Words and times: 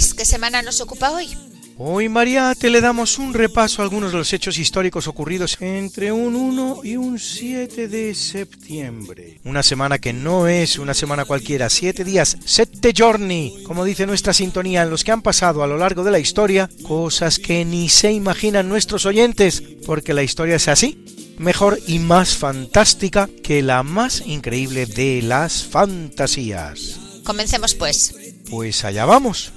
Luis, 0.00 0.14
¿qué 0.14 0.24
semana 0.24 0.62
nos 0.62 0.80
ocupa 0.80 1.10
hoy? 1.10 1.28
Hoy, 1.76 2.08
Mariate, 2.08 2.70
le 2.70 2.80
damos 2.80 3.18
un 3.18 3.34
repaso 3.34 3.82
a 3.82 3.84
algunos 3.84 4.12
de 4.12 4.16
los 4.16 4.32
hechos 4.32 4.56
históricos 4.56 5.06
ocurridos 5.06 5.58
entre 5.60 6.10
un 6.10 6.36
1 6.36 6.80
y 6.84 6.96
un 6.96 7.18
7 7.18 7.86
de 7.86 8.14
septiembre. 8.14 9.40
Una 9.44 9.62
semana 9.62 9.98
que 9.98 10.14
no 10.14 10.48
es 10.48 10.78
una 10.78 10.94
semana 10.94 11.26
cualquiera, 11.26 11.68
siete 11.68 12.02
días, 12.02 12.38
sette 12.46 12.94
giorni, 12.94 13.62
como 13.66 13.84
dice 13.84 14.06
nuestra 14.06 14.32
sintonía, 14.32 14.84
en 14.84 14.90
los 14.90 15.04
que 15.04 15.12
han 15.12 15.20
pasado 15.20 15.62
a 15.62 15.66
lo 15.66 15.76
largo 15.76 16.02
de 16.02 16.12
la 16.12 16.18
historia 16.18 16.70
cosas 16.82 17.38
que 17.38 17.66
ni 17.66 17.90
se 17.90 18.10
imaginan 18.10 18.70
nuestros 18.70 19.04
oyentes, 19.04 19.62
porque 19.84 20.14
la 20.14 20.22
historia 20.22 20.56
es 20.56 20.68
así, 20.68 21.36
mejor 21.36 21.78
y 21.86 21.98
más 21.98 22.38
fantástica 22.38 23.28
que 23.44 23.60
la 23.60 23.82
más 23.82 24.22
increíble 24.24 24.86
de 24.86 25.20
las 25.20 25.62
fantasías. 25.62 26.98
Comencemos 27.22 27.74
pues. 27.74 28.14
Pues 28.50 28.84
allá 28.84 29.04
vamos. 29.06 29.52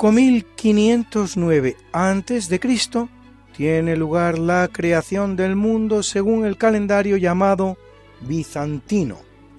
5509 0.00 1.76
a.C. 1.92 2.60
tiene 3.54 3.96
lugar 3.96 4.38
la 4.38 4.66
creación 4.72 5.36
del 5.36 5.56
mundo 5.56 6.02
según 6.02 6.46
el 6.46 6.56
calendario 6.56 7.18
llamado 7.18 7.76
bizantino, 8.22 9.18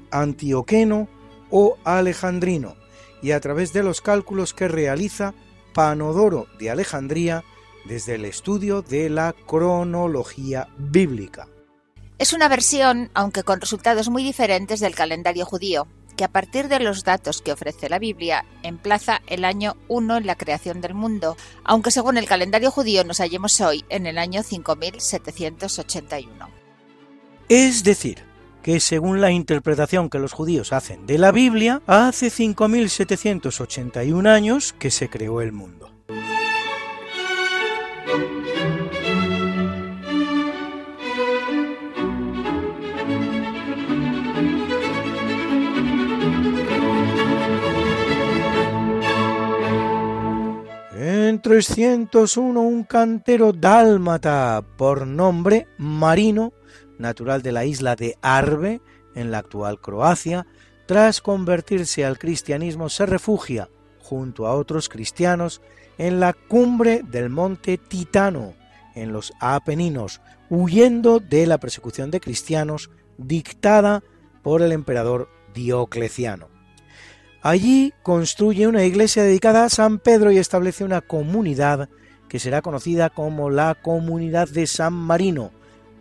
antioqueno 0.09 1.07
o 1.51 1.77
alejandrino, 1.83 2.75
y 3.21 3.33
a 3.33 3.39
través 3.39 3.71
de 3.71 3.83
los 3.83 4.01
cálculos 4.01 4.55
que 4.55 4.67
realiza 4.67 5.35
Panodoro 5.75 6.47
de 6.57 6.71
Alejandría 6.71 7.43
desde 7.85 8.15
el 8.15 8.25
estudio 8.25 8.81
de 8.81 9.11
la 9.11 9.35
cronología 9.45 10.69
bíblica. 10.79 11.47
Es 12.17 12.33
una 12.33 12.47
versión, 12.47 13.11
aunque 13.13 13.43
con 13.43 13.61
resultados 13.61 14.09
muy 14.09 14.23
diferentes 14.23 14.79
del 14.79 14.95
calendario 14.95 15.45
judío, 15.45 15.87
que 16.11 16.23
a 16.23 16.31
partir 16.31 16.67
de 16.67 16.79
los 16.79 17.03
datos 17.03 17.41
que 17.41 17.51
ofrece 17.51 17.89
la 17.89 17.99
Biblia 17.99 18.45
emplaza 18.63 19.21
el 19.27 19.45
año 19.45 19.75
1 19.87 20.17
en 20.17 20.25
la 20.25 20.35
creación 20.35 20.81
del 20.81 20.93
mundo, 20.93 21.37
aunque 21.63 21.91
según 21.91 22.17
el 22.17 22.27
calendario 22.27 22.71
judío 22.71 23.03
nos 23.03 23.19
hallemos 23.19 23.59
hoy 23.61 23.85
en 23.89 24.07
el 24.07 24.17
año 24.17 24.43
5781. 24.43 26.49
Es 27.49 27.83
decir, 27.83 28.23
que 28.61 28.79
según 28.79 29.21
la 29.21 29.31
interpretación 29.31 30.09
que 30.09 30.19
los 30.19 30.33
judíos 30.33 30.73
hacen 30.73 31.05
de 31.05 31.17
la 31.17 31.31
Biblia, 31.31 31.81
hace 31.87 32.29
5781 32.29 34.29
años 34.29 34.73
que 34.73 34.91
se 34.91 35.09
creó 35.09 35.41
el 35.41 35.51
mundo. 35.51 35.90
301 51.41 52.61
un 52.61 52.83
cantero 52.83 53.51
dálmata 53.51 54.63
por 54.77 55.07
nombre 55.07 55.67
Marino, 55.77 56.53
natural 56.97 57.41
de 57.41 57.51
la 57.51 57.65
isla 57.65 57.95
de 57.95 58.17
Arbe, 58.21 58.81
en 59.15 59.31
la 59.31 59.39
actual 59.39 59.79
Croacia, 59.81 60.45
tras 60.85 61.21
convertirse 61.21 62.05
al 62.05 62.19
cristianismo 62.19 62.89
se 62.89 63.05
refugia, 63.05 63.69
junto 63.99 64.47
a 64.47 64.55
otros 64.55 64.89
cristianos, 64.89 65.61
en 65.97 66.19
la 66.19 66.33
cumbre 66.33 67.01
del 67.03 67.29
monte 67.29 67.77
Titano, 67.77 68.53
en 68.95 69.11
los 69.11 69.33
Apeninos, 69.39 70.21
huyendo 70.49 71.19
de 71.19 71.47
la 71.47 71.59
persecución 71.59 72.11
de 72.11 72.19
cristianos 72.19 72.89
dictada 73.17 74.03
por 74.41 74.61
el 74.61 74.71
emperador 74.71 75.29
Diocleciano. 75.53 76.49
Allí 77.41 77.93
construye 78.03 78.67
una 78.67 78.83
iglesia 78.83 79.23
dedicada 79.23 79.65
a 79.65 79.69
San 79.69 79.97
Pedro 79.97 80.31
y 80.31 80.37
establece 80.37 80.83
una 80.83 81.01
comunidad 81.01 81.89
que 82.29 82.39
será 82.39 82.61
conocida 82.61 83.09
como 83.09 83.49
la 83.49 83.75
Comunidad 83.75 84.47
de 84.47 84.67
San 84.67 84.93
Marino, 84.93 85.51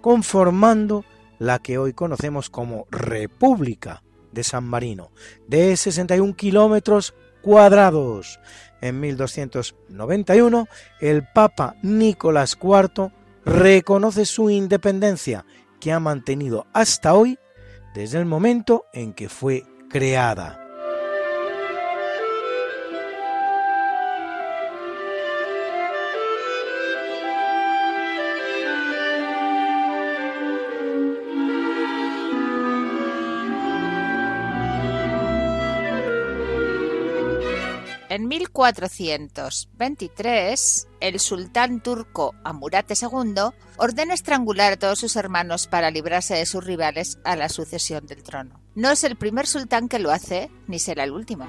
conformando 0.03 1.05
la 1.39 1.59
que 1.59 1.79
hoy 1.79 1.95
conocemos 1.95 2.51
como 2.51 2.87
República 2.91 4.03
de 4.33 4.45
San 4.45 4.65
Marino, 4.65 5.11
de 5.49 5.77
61 5.77 6.37
kilómetros 6.37 7.15
cuadrados. 7.43 8.39
En 8.83 9.01
1291, 9.01 10.69
el 11.01 11.27
Papa 11.27 11.75
Nicolás 11.83 12.57
IV 12.63 13.13
reconoce 13.45 14.27
su 14.27 14.51
independencia, 14.51 15.47
que 15.81 15.91
ha 15.91 16.01
mantenido 16.01 16.67
hasta 16.75 17.15
hoy 17.15 17.39
desde 17.95 18.19
el 18.19 18.27
momento 18.27 18.85
en 18.93 19.15
que 19.15 19.31
fue 19.31 19.65
creada. 19.89 20.60
1423, 38.61 40.89
el 41.01 41.19
sultán 41.19 41.83
turco 41.83 42.35
Amurate 42.45 42.93
II 43.01 43.55
ordena 43.79 44.13
estrangular 44.13 44.75
a 44.75 44.77
todos 44.77 44.99
sus 44.99 45.17
hermanos 45.17 45.67
para 45.67 45.91
librarse 45.91 46.35
de 46.35 46.45
sus 46.45 46.63
rivales 46.63 47.19
a 47.25 47.37
la 47.37 47.49
sucesión 47.49 48.07
del 48.07 48.23
trono. 48.23 48.61
No 48.75 48.91
es 48.91 49.03
el 49.05 49.17
primer 49.17 49.47
sultán 49.47 49.89
que 49.89 49.99
lo 49.99 50.11
hace, 50.11 50.51
ni 50.67 50.79
será 50.79 51.05
el 51.05 51.13
último. 51.13 51.49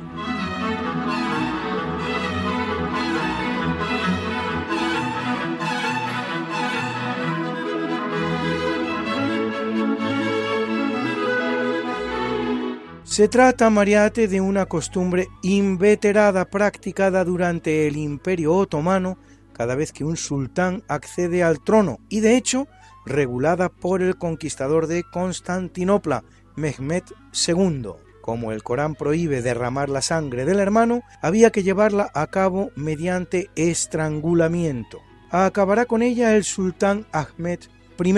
Se 13.12 13.28
trata, 13.28 13.70
Mariate, 13.70 14.30
de 14.30 14.40
una 14.40 14.68
costumbre 14.68 15.28
inveterada 15.44 16.46
practicada 16.46 17.26
durante 17.26 17.86
el 17.86 17.98
Imperio 17.98 18.54
Otomano 18.54 19.18
cada 19.52 19.76
vez 19.76 19.92
que 19.92 20.06
un 20.06 20.16
sultán 20.16 20.82
accede 20.88 21.44
al 21.44 21.62
trono 21.62 22.00
y 22.08 22.22
de 22.22 22.38
hecho 22.38 22.70
regulada 23.06 23.68
por 23.68 24.02
el 24.02 24.18
conquistador 24.18 24.88
de 24.88 25.04
Constantinopla, 25.04 26.24
Mehmed 26.56 27.04
II. 27.50 27.90
Como 28.22 28.54
el 28.54 28.64
Corán 28.64 28.96
prohíbe 28.96 29.42
derramar 29.42 29.90
la 29.90 30.02
sangre 30.02 30.46
del 30.46 30.62
hermano, 30.62 31.02
había 31.22 31.52
que 31.52 31.64
llevarla 31.64 32.10
a 32.14 32.28
cabo 32.28 32.72
mediante 32.78 33.50
estrangulamiento. 33.58 35.02
Acabará 35.32 35.86
con 35.86 36.02
ella 36.02 36.34
el 36.38 36.46
sultán 36.46 37.06
Ahmed 37.12 37.60
I, 38.02 38.16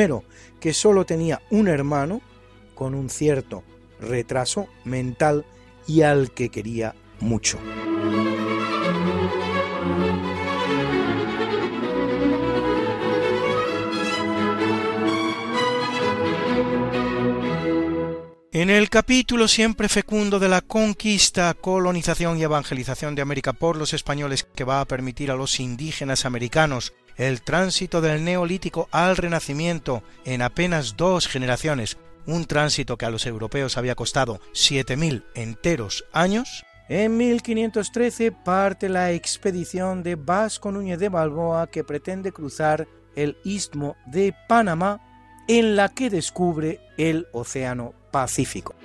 que 0.59 0.71
solo 0.71 1.03
tenía 1.03 1.41
un 1.49 1.67
hermano 1.67 2.21
con 2.75 2.93
un 2.93 3.09
cierto 3.09 3.63
retraso 4.03 4.67
mental 4.83 5.45
y 5.87 6.01
al 6.01 6.31
que 6.31 6.49
quería 6.49 6.95
mucho. 7.19 7.59
En 18.53 18.69
el 18.69 18.89
capítulo 18.91 19.47
siempre 19.47 19.89
fecundo 19.89 20.37
de 20.37 20.47
la 20.47 20.61
conquista, 20.61 21.51
colonización 21.55 22.37
y 22.37 22.43
evangelización 22.43 23.15
de 23.15 23.23
América 23.23 23.51
por 23.51 23.77
los 23.77 23.93
españoles 23.93 24.47
que 24.55 24.63
va 24.63 24.79
a 24.79 24.85
permitir 24.85 25.31
a 25.31 25.35
los 25.35 25.59
indígenas 25.59 26.23
americanos 26.23 26.93
el 27.17 27.41
tránsito 27.41 27.99
del 27.99 28.23
neolítico 28.23 28.87
al 28.91 29.17
renacimiento 29.17 30.03
en 30.23 30.43
apenas 30.43 30.97
dos 30.97 31.27
generaciones, 31.27 31.97
un 32.25 32.45
tránsito 32.45 32.97
que 32.97 33.05
a 33.05 33.09
los 33.09 33.25
europeos 33.25 33.77
había 33.77 33.95
costado 33.95 34.39
7.000 34.53 35.23
enteros 35.35 36.05
años, 36.13 36.65
en 36.89 37.17
1513 37.17 38.31
parte 38.31 38.89
la 38.89 39.11
expedición 39.11 40.03
de 40.03 40.15
Vasco 40.15 40.71
Núñez 40.71 40.99
de 40.99 41.09
Balboa 41.09 41.67
que 41.67 41.83
pretende 41.83 42.31
cruzar 42.31 42.87
el 43.15 43.37
istmo 43.43 43.95
de 44.05 44.35
Panamá 44.47 45.01
en 45.47 45.75
la 45.75 45.89
que 45.89 46.09
descubre 46.09 46.79
el 46.97 47.27
Océano 47.31 47.93
Pacífico. 48.11 48.75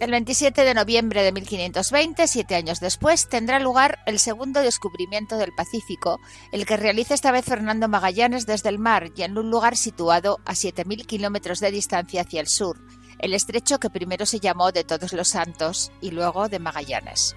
El 0.00 0.12
27 0.12 0.64
de 0.64 0.72
noviembre 0.72 1.22
de 1.22 1.30
1520, 1.30 2.26
siete 2.26 2.54
años 2.54 2.80
después, 2.80 3.28
tendrá 3.28 3.60
lugar 3.60 3.98
el 4.06 4.18
segundo 4.18 4.62
descubrimiento 4.62 5.36
del 5.36 5.52
Pacífico, 5.52 6.20
el 6.52 6.64
que 6.64 6.78
realiza 6.78 7.12
esta 7.12 7.30
vez 7.32 7.44
Fernando 7.44 7.86
Magallanes 7.86 8.46
desde 8.46 8.70
el 8.70 8.78
mar 8.78 9.12
y 9.14 9.24
en 9.24 9.36
un 9.36 9.50
lugar 9.50 9.76
situado 9.76 10.38
a 10.46 10.52
7.000 10.52 11.04
kilómetros 11.04 11.60
de 11.60 11.70
distancia 11.70 12.22
hacia 12.22 12.40
el 12.40 12.46
sur, 12.46 12.80
el 13.18 13.34
estrecho 13.34 13.78
que 13.78 13.90
primero 13.90 14.24
se 14.24 14.40
llamó 14.40 14.72
de 14.72 14.84
Todos 14.84 15.12
los 15.12 15.28
Santos 15.28 15.92
y 16.00 16.12
luego 16.12 16.48
de 16.48 16.60
Magallanes. 16.60 17.36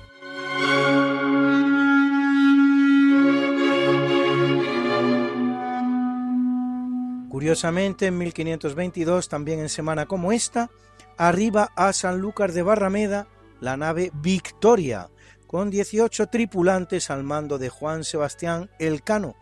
Curiosamente, 7.27 8.06
en 8.07 8.18
1522, 8.19 9.27
también 9.27 9.59
en 9.59 9.68
semana 9.68 10.06
como 10.06 10.31
esta, 10.31 10.69
arriba 11.18 11.71
a 11.75 11.94
Sanlúcar 11.94 12.51
de 12.51 12.63
Barrameda 12.63 13.27
la 13.63 13.77
nave 13.77 14.12
Victoria, 14.13 15.10
con 15.48 15.69
18 15.69 16.27
tripulantes 16.27 17.10
al 17.10 17.24
mando 17.24 17.57
de 17.57 17.69
Juan 17.69 18.04
Sebastián 18.04 18.69
Elcano, 18.77 19.36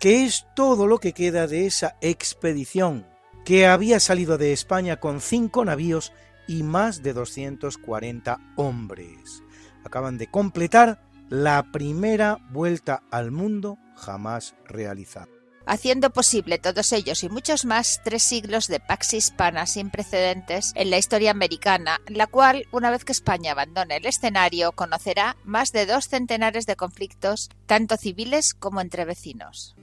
que 0.00 0.24
es 0.24 0.46
todo 0.56 0.86
lo 0.86 0.98
que 0.98 1.12
queda 1.12 1.46
de 1.46 1.66
esa 1.66 1.96
expedición, 2.00 3.06
que 3.44 3.66
había 3.66 4.00
salido 4.00 4.38
de 4.38 4.52
España 4.52 4.96
con 4.96 5.20
cinco 5.20 5.64
navíos 5.64 6.12
y 6.48 6.64
más 6.64 7.02
de 7.02 7.12
240 7.12 8.38
hombres. 8.56 9.42
Acaban 9.84 10.18
de 10.18 10.26
completar 10.28 11.00
la 11.28 11.70
primera 11.70 12.38
vuelta 12.50 13.04
al 13.10 13.30
mundo 13.30 13.78
jamás 13.94 14.56
realizada 14.66 15.39
haciendo 15.70 16.10
posible 16.10 16.58
todos 16.58 16.92
ellos 16.92 17.22
y 17.22 17.28
muchos 17.28 17.64
más 17.64 18.00
tres 18.04 18.24
siglos 18.24 18.66
de 18.66 18.80
pax 18.80 19.14
hispana 19.14 19.66
sin 19.66 19.90
precedentes 19.90 20.72
en 20.74 20.90
la 20.90 20.98
historia 20.98 21.30
americana, 21.30 22.00
la 22.08 22.26
cual, 22.26 22.66
una 22.72 22.90
vez 22.90 23.04
que 23.04 23.12
España 23.12 23.52
abandone 23.52 23.98
el 23.98 24.06
escenario, 24.06 24.72
conocerá 24.72 25.36
más 25.44 25.70
de 25.70 25.86
dos 25.86 26.08
centenares 26.08 26.66
de 26.66 26.74
conflictos, 26.74 27.50
tanto 27.66 27.96
civiles 27.96 28.52
como 28.52 28.80
entre 28.80 29.04
vecinos. 29.04 29.76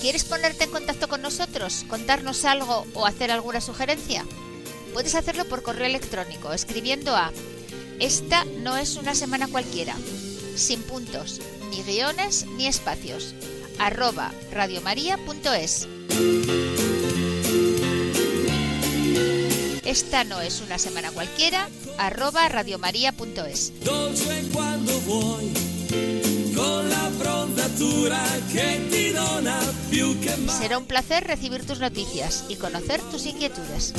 ¿Quieres 0.00 0.24
ponerte 0.24 0.64
en 0.64 0.70
contacto 0.72 1.06
con 1.06 1.22
nosotros, 1.22 1.84
contarnos 1.88 2.44
algo 2.44 2.84
o 2.94 3.06
hacer 3.06 3.30
alguna 3.30 3.60
sugerencia? 3.60 4.24
Puedes 4.92 5.14
hacerlo 5.14 5.44
por 5.44 5.62
correo 5.62 5.86
electrónico 5.86 6.52
escribiendo 6.52 7.14
a 7.14 7.32
Esta 7.98 8.44
no 8.44 8.76
es 8.76 8.96
una 8.96 9.14
semana 9.14 9.48
cualquiera, 9.48 9.94
sin 10.56 10.82
puntos, 10.82 11.40
ni 11.70 11.82
guiones 11.82 12.46
ni 12.56 12.66
espacios, 12.66 13.34
arroba 13.78 14.32
radiomaria.es. 14.52 15.88
Esta 19.84 20.24
no 20.24 20.40
es 20.42 20.60
una 20.60 20.78
semana 20.78 21.10
cualquiera, 21.12 21.68
arroba 21.96 22.46
radiomaria.es. 22.48 23.72
Será 30.58 30.78
un 30.78 30.86
placer 30.86 31.24
recibir 31.24 31.64
tus 31.64 31.78
noticias 31.78 32.44
y 32.48 32.56
conocer 32.56 33.00
tus 33.10 33.26
inquietudes. 33.26 33.94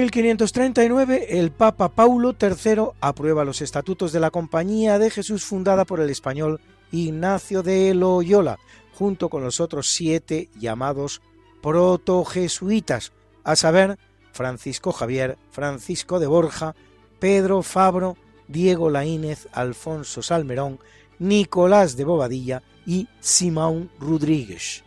1539, 0.00 1.38
el 1.38 1.50
Papa 1.50 1.90
Paulo 1.90 2.34
III 2.40 2.92
aprueba 3.02 3.44
los 3.44 3.60
estatutos 3.60 4.12
de 4.12 4.20
la 4.20 4.30
Compañía 4.30 4.98
de 4.98 5.10
Jesús 5.10 5.44
fundada 5.44 5.84
por 5.84 6.00
el 6.00 6.08
español 6.08 6.58
Ignacio 6.90 7.62
de 7.62 7.92
Loyola, 7.92 8.58
junto 8.94 9.28
con 9.28 9.42
los 9.42 9.60
otros 9.60 9.90
siete 9.90 10.48
llamados 10.58 11.20
protojesuitas, 11.60 13.12
a 13.44 13.56
saber, 13.56 13.98
Francisco 14.32 14.92
Javier, 14.92 15.36
Francisco 15.50 16.18
de 16.18 16.28
Borja, 16.28 16.74
Pedro 17.18 17.60
Fabro, 17.62 18.16
Diego 18.48 18.88
Laínez, 18.88 19.48
Alfonso 19.52 20.22
Salmerón, 20.22 20.80
Nicolás 21.18 21.98
de 21.98 22.04
Bobadilla 22.04 22.62
y 22.86 23.06
Simón 23.20 23.90
Rodríguez. 24.00 24.82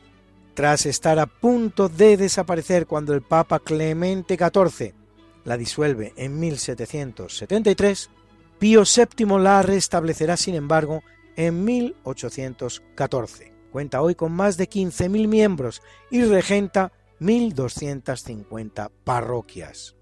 Tras 0.56 0.88
estar 0.88 1.20
a 1.20 1.28
punto 1.28 1.88
de 1.88 2.18
desaparecer 2.18 2.88
cuando 2.88 3.14
el 3.14 3.22
Papa 3.22 3.60
Clemente 3.60 4.38
XIV 4.38 5.03
la 5.44 5.58
disuelve 5.58 6.14
en 6.16 6.40
1773, 6.40 8.10
Pío 8.60 8.84
VII 8.84 9.40
la 9.40 9.62
restablecerá 9.62 10.38
sin 10.38 10.56
embargo 10.56 11.04
en 11.36 11.64
1814. 11.66 13.54
Cuenta 13.72 14.02
hoy 14.02 14.16
con 14.16 14.32
más 14.32 14.58
de 14.58 14.70
15.000 14.70 15.28
miembros 15.28 15.82
y 16.12 16.24
regenta 16.24 16.92
1.250 17.20 18.92
parroquias. 19.04 19.96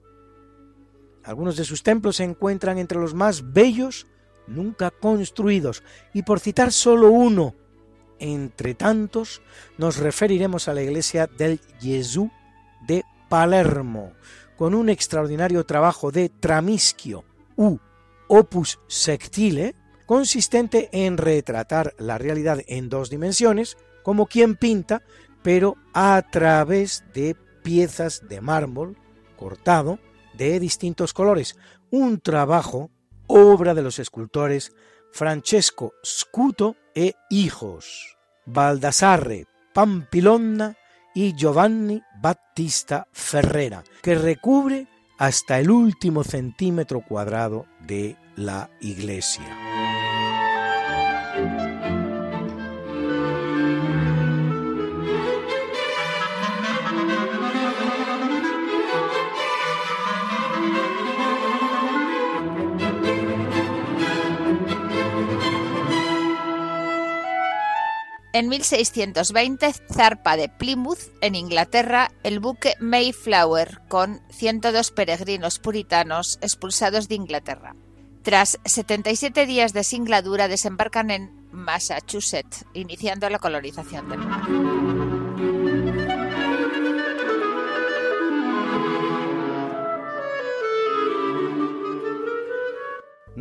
Algunos 1.23 1.55
de 1.55 1.63
sus 1.63 1.83
templos 1.83 2.17
se 2.17 2.23
encuentran 2.23 2.77
entre 2.77 2.99
los 2.99 3.13
más 3.13 3.53
bellos 3.53 4.07
nunca 4.47 4.91
construidos, 4.91 5.83
y 6.13 6.23
por 6.23 6.39
citar 6.39 6.71
solo 6.71 7.09
uno 7.09 7.55
entre 8.19 8.75
tantos, 8.75 9.41
nos 9.77 9.97
referiremos 9.97 10.67
a 10.67 10.73
la 10.73 10.83
iglesia 10.83 11.27
del 11.27 11.59
Jesús 11.79 12.29
de 12.87 13.03
Palermo, 13.29 14.13
con 14.61 14.75
un 14.75 14.89
extraordinario 14.89 15.65
trabajo 15.65 16.11
de 16.11 16.29
Tramischio 16.29 17.23
u 17.55 17.79
Opus 18.27 18.77
Sectile, 18.85 19.73
consistente 20.05 20.87
en 20.91 21.17
retratar 21.17 21.95
la 21.97 22.19
realidad 22.19 22.59
en 22.67 22.87
dos 22.87 23.09
dimensiones, 23.09 23.75
como 24.03 24.27
quien 24.27 24.55
pinta, 24.55 25.01
pero 25.41 25.77
a 25.95 26.23
través 26.31 27.03
de 27.11 27.35
piezas 27.63 28.21
de 28.29 28.39
mármol 28.39 28.97
cortado 29.35 29.97
de 30.35 30.59
distintos 30.59 31.11
colores, 31.11 31.55
un 31.89 32.19
trabajo 32.19 32.91
obra 33.25 33.73
de 33.73 33.81
los 33.81 33.97
escultores 33.97 34.75
Francesco 35.11 35.93
Scuto 36.05 36.75
e 36.93 37.15
hijos, 37.31 38.15
Baldassarre 38.45 39.47
Pampilonna 39.73 40.77
y 41.13 41.33
Giovanni 41.33 42.01
Battista 42.21 43.07
Ferrera, 43.11 43.83
que 44.01 44.15
recubre 44.15 44.87
hasta 45.17 45.59
el 45.59 45.69
último 45.69 46.23
centímetro 46.23 47.01
cuadrado 47.01 47.65
de 47.85 48.17
la 48.35 48.69
iglesia. 48.79 49.45
En 68.33 68.47
1620 68.47 69.73
zarpa 69.93 70.37
de 70.37 70.47
Plymouth, 70.47 71.11
en 71.19 71.35
Inglaterra, 71.35 72.11
el 72.23 72.39
buque 72.39 72.75
Mayflower 72.79 73.81
con 73.89 74.21
102 74.29 74.91
peregrinos 74.91 75.59
puritanos 75.59 76.39
expulsados 76.41 77.09
de 77.09 77.15
Inglaterra. 77.15 77.75
Tras 78.23 78.59
77 78.63 79.45
días 79.45 79.73
de 79.73 79.83
singladura 79.83 80.47
desembarcan 80.47 81.11
en 81.11 81.49
Massachusetts, 81.51 82.65
iniciando 82.73 83.29
la 83.29 83.39
colonización 83.39 84.07
del 84.09 84.19
mundo. 84.19 85.20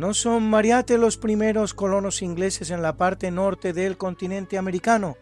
¿No 0.01 0.13
son 0.15 0.49
Mariate 0.49 0.97
los 0.97 1.17
primeros 1.17 1.75
colonos 1.75 2.23
ingleses 2.23 2.71
en 2.71 2.81
la 2.81 2.97
parte 2.97 3.29
norte 3.29 3.71
del 3.71 3.97
continente 3.97 4.57
americano? 4.57 5.15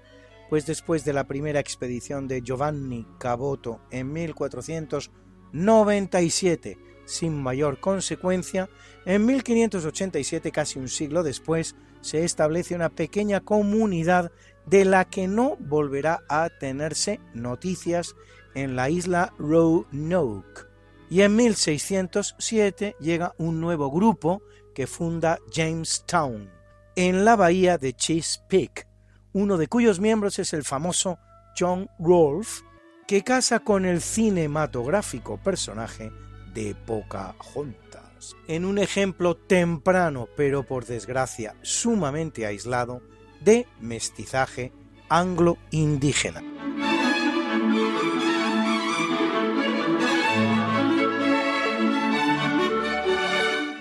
Pues 0.49 0.65
después 0.65 1.03
de 1.03 1.11
la 1.11 1.27
primera 1.27 1.59
expedición 1.59 2.29
de 2.29 2.41
Giovanni 2.41 3.05
Caboto 3.19 3.81
en 3.91 4.13
1497, 4.13 6.77
sin 7.03 7.43
mayor 7.43 7.81
consecuencia, 7.81 8.69
en 9.05 9.25
1587, 9.25 10.49
casi 10.53 10.79
un 10.79 10.87
siglo 10.87 11.23
después, 11.23 11.75
se 11.99 12.23
establece 12.23 12.73
una 12.73 12.87
pequeña 12.87 13.41
comunidad 13.41 14.31
de 14.65 14.85
la 14.85 15.03
que 15.03 15.27
no 15.27 15.57
volverá 15.57 16.23
a 16.29 16.47
tenerse 16.57 17.19
noticias 17.33 18.15
en 18.55 18.77
la 18.77 18.89
isla 18.89 19.33
Roanoke. 19.37 20.69
Y 21.09 21.23
en 21.23 21.35
1607 21.35 22.95
llega 23.01 23.35
un 23.37 23.59
nuevo 23.59 23.91
grupo 23.91 24.41
que 24.73 24.87
funda 24.87 25.39
Jamestown, 25.51 26.49
en 26.95 27.25
la 27.25 27.35
bahía 27.35 27.77
de 27.77 27.93
Chesapeake, 27.93 28.87
uno 29.33 29.57
de 29.57 29.67
cuyos 29.67 29.99
miembros 29.99 30.39
es 30.39 30.53
el 30.53 30.63
famoso 30.63 31.19
John 31.57 31.89
Rolfe, 31.99 32.63
que 33.07 33.23
casa 33.23 33.59
con 33.59 33.85
el 33.85 34.01
cinematográfico 34.01 35.37
personaje 35.37 36.11
de 36.53 36.75
Pocahontas, 36.75 38.35
en 38.47 38.65
un 38.65 38.77
ejemplo 38.77 39.35
temprano, 39.35 40.27
pero 40.35 40.63
por 40.63 40.85
desgracia 40.85 41.55
sumamente 41.61 42.45
aislado, 42.45 43.01
de 43.41 43.67
mestizaje 43.79 44.73
anglo-indígena. 45.09 46.43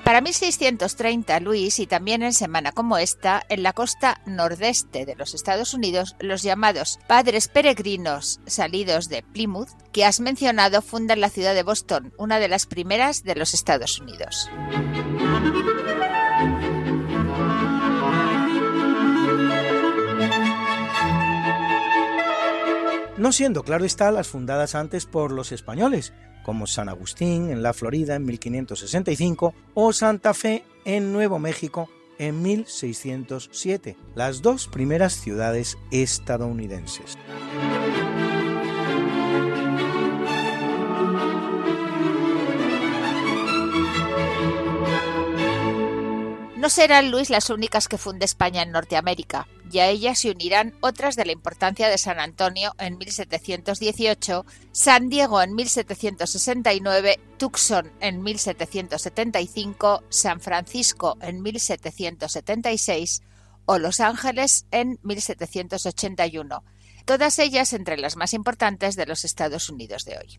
Para 0.09 0.23
1630, 0.23 1.39
Luis, 1.41 1.79
y 1.81 1.87
también 1.87 2.23
en 2.23 2.33
semana 2.33 2.73
como 2.73 2.97
esta, 2.97 3.43
en 3.51 3.63
la 3.63 3.75
costa 3.75 4.23
nordeste 4.25 5.05
de 5.05 5.15
los 5.15 5.35
Estados 5.35 5.75
Unidos, 5.75 6.17
los 6.19 6.43
llamados 6.43 6.99
padres 7.07 7.49
peregrinos 7.49 8.41
salidos 8.47 9.11
de 9.11 9.23
Plymouth, 9.23 9.69
que 9.93 10.07
has 10.07 10.21
mencionado, 10.21 10.81
fundan 10.81 11.21
la 11.21 11.29
ciudad 11.29 11.55
de 11.55 11.63
Boston, 11.63 12.15
una 12.17 12.39
de 12.39 12.49
las 12.49 12.65
primeras 12.65 13.23
de 13.23 13.35
los 13.35 13.53
Estados 13.53 14.01
Unidos. 14.01 14.49
No 23.19 23.31
siendo, 23.33 23.63
claro 23.63 23.85
está, 23.85 24.11
las 24.11 24.29
fundadas 24.29 24.75
antes 24.75 25.05
por 25.05 25.33
los 25.33 25.53
españoles, 25.53 26.15
como 26.49 26.67
San 26.67 26.89
Agustín 26.89 27.51
en 27.51 27.63
la 27.63 27.75
Florida 27.75 28.15
en 28.15 28.25
1565 28.25 29.53
o 29.75 29.93
Santa 29.93 30.33
Fe 30.33 30.65
en 30.87 31.13
Nuevo 31.13 31.39
México 31.39 31.91
en 32.19 32.41
1607, 32.41 33.99
las 34.15 34.41
dos 34.41 34.67
primeras 34.67 35.13
ciudades 35.13 35.77
estadounidenses. 35.91 37.19
No 46.57 46.71
serán, 46.71 47.11
Luis, 47.11 47.29
las 47.29 47.51
únicas 47.51 47.89
que 47.89 47.99
funde 47.99 48.25
España 48.25 48.63
en 48.63 48.73
Norteamérica, 48.73 49.47
y 49.71 49.81
a 49.81 49.89
ellas 49.89 50.21
se 50.21 50.31
unirán 50.31 50.75
otras 50.81 51.17
de 51.17 51.25
la 51.25 51.33
importancia 51.33 51.89
de 51.89 51.99
San 51.99 52.21
Antonio 52.21 52.75
en 52.79 52.99
1718, 52.99 54.47
San 54.73 55.09
Diego 55.09 55.43
en 55.43 55.55
1769, 55.55 57.21
Tucson 57.39 57.93
en 58.01 58.23
1775, 58.23 60.05
San 60.09 60.41
Francisco 60.41 61.19
en 61.21 61.43
1776 61.43 63.23
o 63.67 63.79
Los 63.79 64.01
Ángeles 64.01 64.67
en 64.71 64.99
1781, 65.03 66.65
todas 67.05 67.39
ellas 67.39 67.73
entre 67.73 67.99
las 67.99 68.17
más 68.17 68.33
importantes 68.33 68.97
de 68.97 69.07
los 69.07 69.25
Estados 69.25 69.69
Unidos 69.69 70.05
de 70.05 70.19
hoy. 70.19 70.39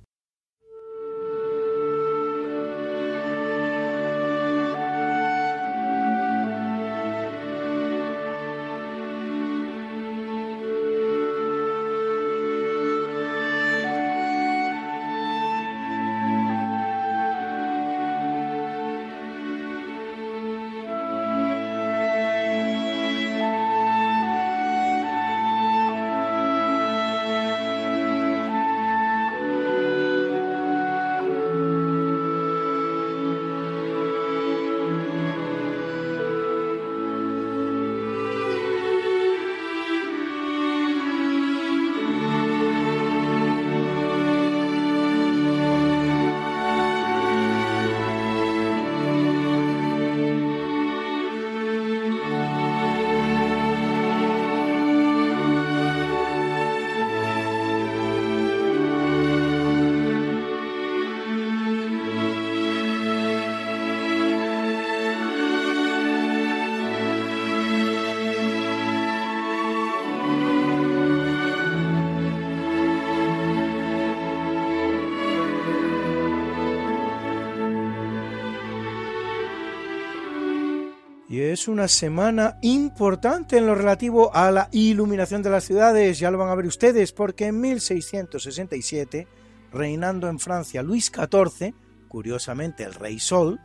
Es 81.59 81.67
una 81.67 81.89
semana 81.89 82.57
importante 82.61 83.57
en 83.57 83.65
lo 83.65 83.75
relativo 83.75 84.33
a 84.33 84.49
la 84.49 84.69
iluminación 84.71 85.43
de 85.43 85.49
las 85.49 85.65
ciudades, 85.65 86.17
ya 86.17 86.31
lo 86.31 86.37
van 86.37 86.47
a 86.47 86.55
ver 86.55 86.65
ustedes, 86.65 87.11
porque 87.11 87.47
en 87.47 87.59
1667, 87.59 89.27
reinando 89.69 90.29
en 90.29 90.39
Francia 90.39 90.81
Luis 90.81 91.11
XIV, 91.13 91.73
curiosamente 92.07 92.83
el 92.83 92.93
Rey 92.93 93.19
Sol, 93.19 93.59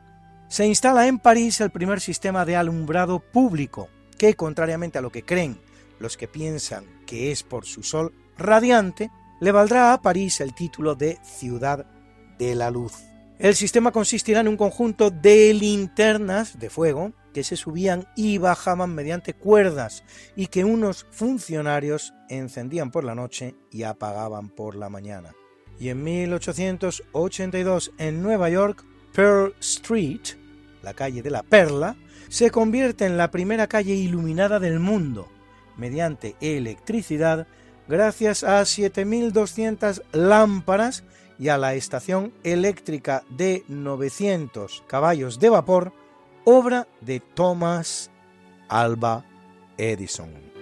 se 0.48 0.66
instala 0.66 1.06
en 1.06 1.20
París 1.20 1.60
el 1.60 1.70
primer 1.70 2.00
sistema 2.00 2.44
de 2.44 2.56
alumbrado 2.56 3.20
público, 3.20 3.88
que 4.18 4.34
contrariamente 4.34 4.98
a 4.98 5.02
lo 5.02 5.10
que 5.10 5.22
creen 5.22 5.60
los 6.00 6.16
que 6.16 6.26
piensan 6.26 6.84
que 7.06 7.30
es 7.30 7.44
por 7.44 7.64
su 7.64 7.84
sol 7.84 8.12
radiante, 8.36 9.12
le 9.40 9.52
valdrá 9.52 9.92
a 9.92 10.02
París 10.02 10.40
el 10.40 10.52
título 10.52 10.96
de 10.96 11.20
Ciudad 11.22 11.86
de 12.38 12.56
la 12.56 12.72
Luz. 12.72 13.13
El 13.38 13.54
sistema 13.56 13.90
consistirá 13.90 14.40
en 14.40 14.48
un 14.48 14.56
conjunto 14.56 15.10
de 15.10 15.52
linternas 15.54 16.58
de 16.58 16.70
fuego 16.70 17.12
que 17.32 17.42
se 17.42 17.56
subían 17.56 18.06
y 18.14 18.38
bajaban 18.38 18.94
mediante 18.94 19.34
cuerdas 19.34 20.04
y 20.36 20.46
que 20.46 20.64
unos 20.64 21.06
funcionarios 21.10 22.14
encendían 22.28 22.92
por 22.92 23.02
la 23.02 23.16
noche 23.16 23.56
y 23.72 23.82
apagaban 23.82 24.50
por 24.50 24.76
la 24.76 24.88
mañana. 24.88 25.34
Y 25.80 25.88
en 25.88 26.04
1882 26.04 27.92
en 27.98 28.22
Nueva 28.22 28.50
York, 28.50 28.84
Pearl 29.12 29.52
Street, 29.58 30.20
la 30.82 30.94
calle 30.94 31.20
de 31.22 31.30
la 31.30 31.42
Perla, 31.42 31.96
se 32.28 32.52
convierte 32.52 33.04
en 33.04 33.16
la 33.16 33.32
primera 33.32 33.66
calle 33.66 33.94
iluminada 33.94 34.60
del 34.60 34.78
mundo 34.78 35.28
mediante 35.76 36.36
electricidad 36.40 37.48
gracias 37.88 38.44
a 38.44 38.62
7.200 38.62 40.02
lámparas 40.12 41.02
y 41.38 41.48
a 41.48 41.58
la 41.58 41.74
estación 41.74 42.32
eléctrica 42.42 43.24
de 43.28 43.64
900 43.68 44.84
caballos 44.86 45.38
de 45.38 45.50
vapor 45.50 45.92
obra 46.44 46.86
de 47.00 47.20
Thomas 47.20 48.10
Alba 48.68 49.24
Edison. 49.76 50.53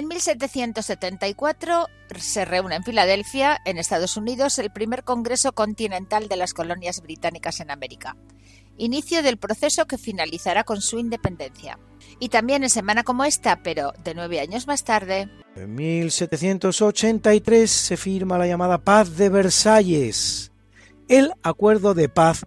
En 0.00 0.08
1774 0.08 1.86
se 2.18 2.46
reúne 2.46 2.76
en 2.76 2.84
Filadelfia, 2.84 3.58
en 3.66 3.76
Estados 3.76 4.16
Unidos, 4.16 4.58
el 4.58 4.70
primer 4.70 5.04
Congreso 5.04 5.52
Continental 5.52 6.26
de 6.26 6.36
las 6.36 6.54
Colonias 6.54 7.02
Británicas 7.02 7.60
en 7.60 7.70
América 7.70 8.16
inicio 8.78 9.22
del 9.22 9.36
proceso 9.36 9.84
que 9.86 9.98
finalizará 9.98 10.64
con 10.64 10.80
su 10.80 10.98
independencia. 10.98 11.78
Y 12.18 12.30
también 12.30 12.62
en 12.62 12.70
semana 12.70 13.02
como 13.02 13.26
esta, 13.26 13.62
pero 13.62 13.92
de 14.02 14.14
nueve 14.14 14.40
años 14.40 14.66
más 14.66 14.84
tarde. 14.84 15.28
En 15.54 15.74
1783 15.74 17.70
se 17.70 17.98
firma 17.98 18.38
la 18.38 18.46
llamada 18.46 18.78
Paz 18.78 19.18
de 19.18 19.28
Versalles, 19.28 20.50
el 21.08 21.34
acuerdo 21.42 21.92
de 21.92 22.08
paz 22.08 22.46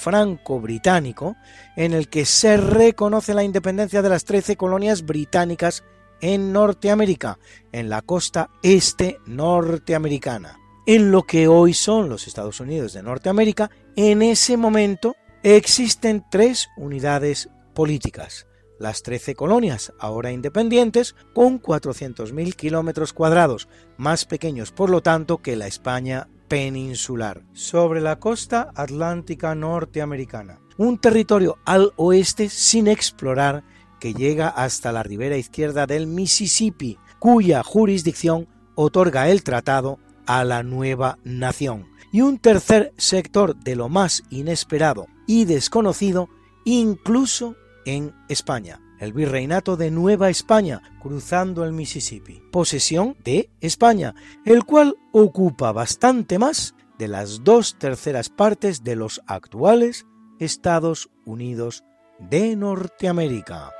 hispano-franco-británico, 0.00 1.36
en 1.76 1.92
el 1.92 2.08
que 2.08 2.24
se 2.24 2.56
reconoce 2.56 3.34
la 3.34 3.44
independencia 3.44 4.02
de 4.02 4.08
las 4.08 4.24
trece 4.24 4.56
colonias 4.56 5.04
británicas 5.04 5.84
en 6.20 6.52
Norteamérica, 6.52 7.38
en 7.72 7.88
la 7.88 8.02
costa 8.02 8.50
este 8.62 9.18
norteamericana 9.26 10.60
en 10.86 11.12
lo 11.12 11.22
que 11.22 11.46
hoy 11.46 11.72
son 11.72 12.08
los 12.08 12.26
Estados 12.26 12.58
Unidos 12.58 12.94
de 12.94 13.02
Norteamérica, 13.02 13.70
en 13.94 14.22
ese 14.22 14.56
momento 14.56 15.14
existen 15.42 16.24
tres 16.30 16.68
unidades 16.76 17.48
políticas. 17.74 18.46
Las 18.80 19.02
13 19.02 19.34
colonias, 19.34 19.92
ahora 20.00 20.32
independientes, 20.32 21.14
con 21.34 21.62
400.000 21.62 22.54
kilómetros 22.56 23.12
cuadrados, 23.12 23.68
más 23.98 24.24
pequeños 24.24 24.72
por 24.72 24.90
lo 24.90 25.02
tanto 25.02 25.38
que 25.38 25.54
la 25.54 25.66
España 25.66 26.28
peninsular, 26.50 27.44
sobre 27.52 28.00
la 28.00 28.18
costa 28.18 28.72
atlántica 28.74 29.54
norteamericana. 29.54 30.58
Un 30.76 30.98
territorio 30.98 31.58
al 31.64 31.92
oeste 31.94 32.48
sin 32.48 32.88
explorar 32.88 33.62
que 34.00 34.14
llega 34.14 34.48
hasta 34.48 34.90
la 34.90 35.04
ribera 35.04 35.36
izquierda 35.36 35.86
del 35.86 36.08
Mississippi, 36.08 36.98
cuya 37.20 37.62
jurisdicción 37.62 38.48
otorga 38.74 39.28
el 39.28 39.44
tratado 39.44 40.00
a 40.26 40.42
la 40.42 40.64
nueva 40.64 41.18
nación. 41.22 41.86
Y 42.12 42.22
un 42.22 42.38
tercer 42.38 42.92
sector 42.96 43.54
de 43.54 43.76
lo 43.76 43.88
más 43.88 44.24
inesperado 44.30 45.06
y 45.28 45.44
desconocido, 45.44 46.28
incluso 46.64 47.54
en 47.84 48.12
España, 48.28 48.80
el 49.00 49.12
virreinato 49.12 49.76
de 49.76 49.90
Nueva 49.90 50.30
España, 50.30 50.82
cruzando 51.00 51.64
el 51.64 51.72
Mississippi, 51.72 52.40
posesión 52.52 53.16
de 53.24 53.50
España, 53.60 54.14
el 54.44 54.64
cual 54.64 54.94
ocupa 55.10 55.72
bastante 55.72 56.38
más 56.38 56.74
de 56.98 57.08
las 57.08 57.42
dos 57.42 57.76
terceras 57.78 58.28
partes 58.28 58.84
de 58.84 58.94
los 58.94 59.22
actuales 59.26 60.06
Estados 60.38 61.10
Unidos 61.24 61.82
de 62.18 62.54
Norteamérica. 62.54 63.72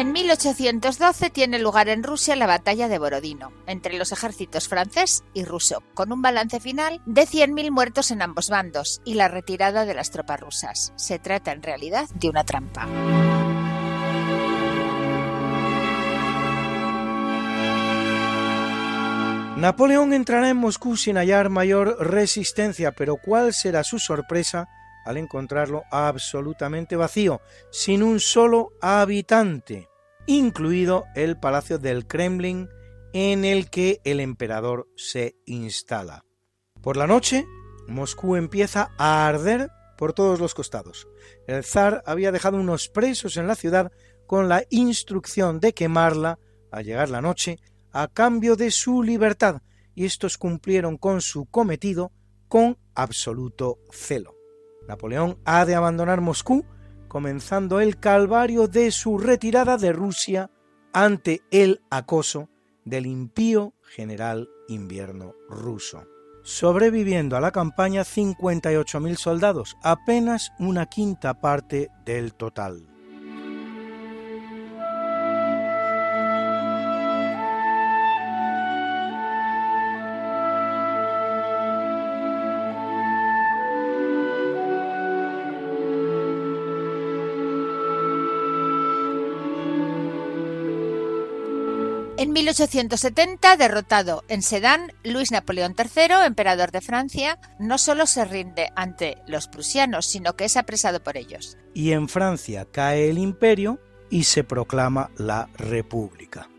En 0.00 0.12
1812 0.12 1.28
tiene 1.28 1.58
lugar 1.58 1.90
en 1.90 2.02
Rusia 2.02 2.34
la 2.34 2.46
batalla 2.46 2.88
de 2.88 2.98
Borodino, 2.98 3.52
entre 3.66 3.98
los 3.98 4.12
ejércitos 4.12 4.66
francés 4.66 5.24
y 5.34 5.44
ruso, 5.44 5.82
con 5.92 6.10
un 6.10 6.22
balance 6.22 6.58
final 6.58 7.02
de 7.04 7.26
100.000 7.26 7.70
muertos 7.70 8.10
en 8.10 8.22
ambos 8.22 8.48
bandos 8.48 9.02
y 9.04 9.12
la 9.12 9.28
retirada 9.28 9.84
de 9.84 9.92
las 9.92 10.10
tropas 10.10 10.40
rusas. 10.40 10.94
Se 10.96 11.18
trata 11.18 11.52
en 11.52 11.62
realidad 11.62 12.08
de 12.14 12.30
una 12.30 12.44
trampa. 12.44 12.86
Napoleón 19.58 20.14
entrará 20.14 20.48
en 20.48 20.56
Moscú 20.56 20.96
sin 20.96 21.18
hallar 21.18 21.50
mayor 21.50 21.98
resistencia, 22.00 22.92
pero 22.92 23.18
¿cuál 23.22 23.52
será 23.52 23.84
su 23.84 23.98
sorpresa 23.98 24.66
al 25.04 25.18
encontrarlo 25.18 25.82
absolutamente 25.90 26.96
vacío, 26.96 27.42
sin 27.70 28.02
un 28.02 28.18
solo 28.18 28.70
habitante? 28.80 29.89
Incluido 30.26 31.04
el 31.14 31.38
Palacio 31.38 31.78
del 31.78 32.06
Kremlin 32.06 32.68
en 33.12 33.44
el 33.44 33.70
que 33.70 34.00
el 34.04 34.20
emperador 34.20 34.88
se 34.96 35.36
instala. 35.46 36.24
Por 36.80 36.96
la 36.96 37.06
noche, 37.06 37.46
Moscú 37.88 38.36
empieza 38.36 38.90
a 38.98 39.26
arder 39.26 39.70
por 39.98 40.12
todos 40.12 40.40
los 40.40 40.54
costados. 40.54 41.08
El 41.46 41.64
zar 41.64 42.02
había 42.06 42.32
dejado 42.32 42.56
unos 42.56 42.88
presos 42.88 43.36
en 43.36 43.46
la 43.46 43.54
ciudad 43.54 43.92
con 44.26 44.48
la 44.48 44.64
instrucción 44.70 45.60
de 45.60 45.74
quemarla 45.74 46.38
al 46.70 46.84
llegar 46.84 47.10
la 47.10 47.20
noche 47.20 47.58
a 47.92 48.08
cambio 48.08 48.56
de 48.56 48.70
su 48.70 49.02
libertad, 49.02 49.62
y 49.94 50.04
estos 50.04 50.38
cumplieron 50.38 50.96
con 50.96 51.20
su 51.20 51.46
cometido 51.46 52.12
con 52.48 52.78
absoluto 52.94 53.78
celo. 53.90 54.34
Napoleón 54.86 55.38
ha 55.44 55.66
de 55.66 55.74
abandonar 55.74 56.20
Moscú 56.20 56.64
comenzando 57.10 57.80
el 57.80 57.98
calvario 57.98 58.68
de 58.68 58.92
su 58.92 59.18
retirada 59.18 59.76
de 59.76 59.92
Rusia 59.92 60.48
ante 60.92 61.42
el 61.50 61.82
acoso 61.90 62.48
del 62.84 63.04
impío 63.04 63.74
general 63.82 64.48
invierno 64.68 65.34
ruso. 65.48 66.04
Sobreviviendo 66.44 67.36
a 67.36 67.40
la 67.40 67.50
campaña 67.50 68.02
58.000 68.02 69.16
soldados, 69.16 69.76
apenas 69.82 70.52
una 70.60 70.86
quinta 70.86 71.40
parte 71.40 71.90
del 72.04 72.32
total. 72.32 72.89
En 92.20 92.32
1870, 92.32 93.56
derrotado 93.56 94.24
en 94.28 94.42
Sedan, 94.42 94.92
Luis 95.04 95.30
Napoleón 95.30 95.74
III, 95.74 96.26
emperador 96.26 96.70
de 96.70 96.82
Francia, 96.82 97.38
no 97.58 97.78
solo 97.78 98.04
se 98.04 98.26
rinde 98.26 98.70
ante 98.76 99.16
los 99.26 99.48
prusianos, 99.48 100.04
sino 100.04 100.36
que 100.36 100.44
es 100.44 100.58
apresado 100.58 101.02
por 101.02 101.16
ellos. 101.16 101.56
Y 101.72 101.92
en 101.92 102.10
Francia 102.10 102.66
cae 102.70 103.08
el 103.08 103.16
imperio 103.16 103.80
y 104.10 104.24
se 104.24 104.44
proclama 104.44 105.10
la 105.16 105.48
República. 105.54 106.50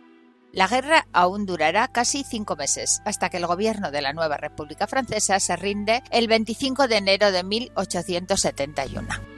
La 0.52 0.67
guerra 0.67 1.06
aún 1.13 1.45
durará 1.45 1.89
casi 1.89 2.24
cinco 2.24 2.56
meses, 2.56 3.04
hasta 3.06 3.30
que 3.30 3.38
el 3.38 3.45
gobierno 3.45 3.91
de 3.91 4.02
la 4.02 4.13
nueva 4.13 4.38
República 4.38 4.88
Francesa 4.88 5.39
se 5.39 5.56
rinde 5.58 6.02
el 6.10 6.28
25 6.28 6.88
de 6.88 6.97
enero 6.97 7.32
de 7.32 7.43
1871. 7.43 9.31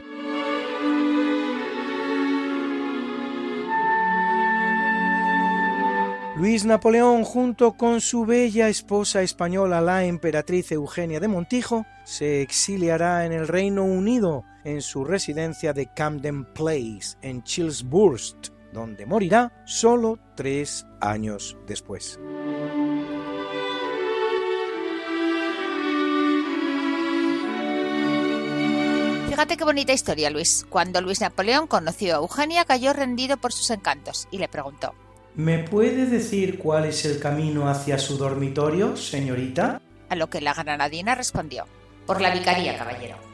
Luis 6.36 6.66
Napoleón, 6.66 7.24
junto 7.24 7.74
con 7.74 8.02
su 8.02 8.26
bella 8.26 8.68
esposa 8.68 9.22
española, 9.22 9.82
la 9.82 10.04
emperatriz 10.06 10.72
Eugenia 10.72 11.20
de 11.20 11.28
Montijo, 11.28 11.86
se 12.06 12.42
exiliará 12.42 13.26
en 13.26 13.34
el 13.34 13.48
Reino 13.48 13.84
Unido 13.84 14.44
en 14.64 14.82
su 14.82 15.06
residencia 15.06 15.74
de 15.74 15.94
Camden 15.94 16.46
Place, 16.46 17.18
en 17.22 17.44
Chilsburst, 17.44 18.48
donde 18.74 19.06
morirá 19.06 19.64
solo 19.68 20.18
tres 20.36 20.88
años 21.00 21.56
después. 21.68 22.20
Fíjate 29.30 29.56
qué 29.56 29.64
bonita 29.64 29.94
historia, 29.94 30.32
Luis. 30.32 30.66
Cuando 30.68 31.00
Luis 31.00 31.22
Napoleón 31.22 31.68
conoció 31.68 32.16
a 32.16 32.18
Eugenia, 32.18 32.66
cayó 32.66 32.92
rendido 32.92 33.38
por 33.38 33.54
sus 33.54 33.70
encantos 33.70 34.28
y 34.32 34.40
le 34.40 34.48
preguntó: 34.48 34.96
¿Me 35.36 35.60
puede 35.60 36.06
decir 36.06 36.60
cuál 36.60 36.86
es 36.86 37.06
el 37.06 37.20
camino 37.20 37.68
hacia 37.68 37.98
su 37.98 38.18
dormitorio, 38.18 38.96
señorita? 38.96 39.82
A 40.10 40.16
lo 40.16 40.30
que 40.30 40.42
la 40.42 40.54
granadina 40.54 41.16
respondió: 41.16 41.66
Por 42.06 42.22
la 42.22 42.32
vicaría, 42.32 42.78
caballero. 42.78 43.33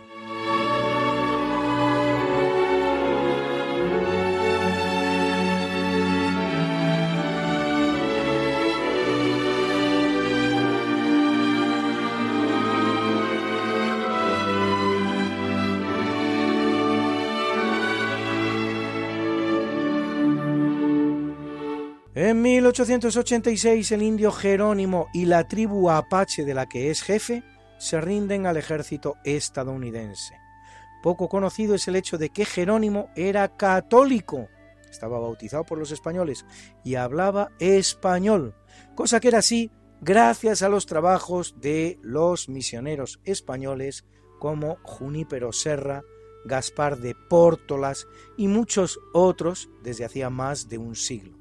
En 22.21 22.41
1886 22.41 23.93
el 23.93 24.01
indio 24.01 24.33
Jerónimo 24.33 25.07
y 25.13 25.23
la 25.23 25.47
tribu 25.47 25.89
apache 25.89 26.43
de 26.43 26.53
la 26.53 26.67
que 26.67 26.91
es 26.91 27.01
jefe 27.01 27.45
se 27.77 28.01
rinden 28.01 28.45
al 28.45 28.57
ejército 28.57 29.15
estadounidense. 29.23 30.35
Poco 31.01 31.29
conocido 31.29 31.75
es 31.75 31.87
el 31.87 31.95
hecho 31.95 32.17
de 32.17 32.29
que 32.29 32.43
Jerónimo 32.43 33.09
era 33.15 33.55
católico, 33.55 34.49
estaba 34.91 35.17
bautizado 35.17 35.63
por 35.63 35.77
los 35.77 35.91
españoles 35.91 36.45
y 36.83 36.95
hablaba 36.95 37.51
español, 37.57 38.53
cosa 38.95 39.21
que 39.21 39.29
era 39.29 39.37
así 39.37 39.71
gracias 40.01 40.61
a 40.61 40.67
los 40.67 40.87
trabajos 40.87 41.55
de 41.61 41.99
los 42.01 42.49
misioneros 42.49 43.21
españoles 43.23 44.03
como 44.39 44.75
Junípero 44.83 45.53
Serra, 45.53 46.03
Gaspar 46.43 46.97
de 46.97 47.15
Pórtolas 47.15 48.07
y 48.35 48.49
muchos 48.49 48.99
otros 49.13 49.69
desde 49.83 50.03
hacía 50.03 50.29
más 50.29 50.67
de 50.67 50.79
un 50.79 50.97
siglo. 50.97 51.38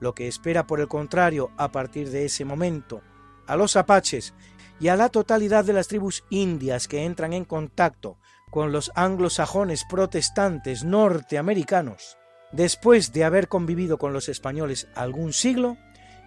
Lo 0.00 0.14
que 0.14 0.28
espera, 0.28 0.66
por 0.66 0.80
el 0.80 0.88
contrario, 0.88 1.50
a 1.56 1.70
partir 1.70 2.10
de 2.10 2.24
ese 2.24 2.44
momento, 2.44 3.02
a 3.46 3.56
los 3.56 3.76
apaches 3.76 4.34
y 4.80 4.88
a 4.88 4.96
la 4.96 5.08
totalidad 5.08 5.64
de 5.64 5.72
las 5.72 5.88
tribus 5.88 6.24
indias 6.30 6.88
que 6.88 7.04
entran 7.04 7.32
en 7.32 7.44
contacto 7.44 8.18
con 8.50 8.72
los 8.72 8.92
anglosajones 8.94 9.84
protestantes 9.88 10.84
norteamericanos, 10.84 12.18
después 12.52 13.12
de 13.12 13.24
haber 13.24 13.48
convivido 13.48 13.98
con 13.98 14.12
los 14.12 14.28
españoles 14.28 14.88
algún 14.94 15.32
siglo, 15.32 15.76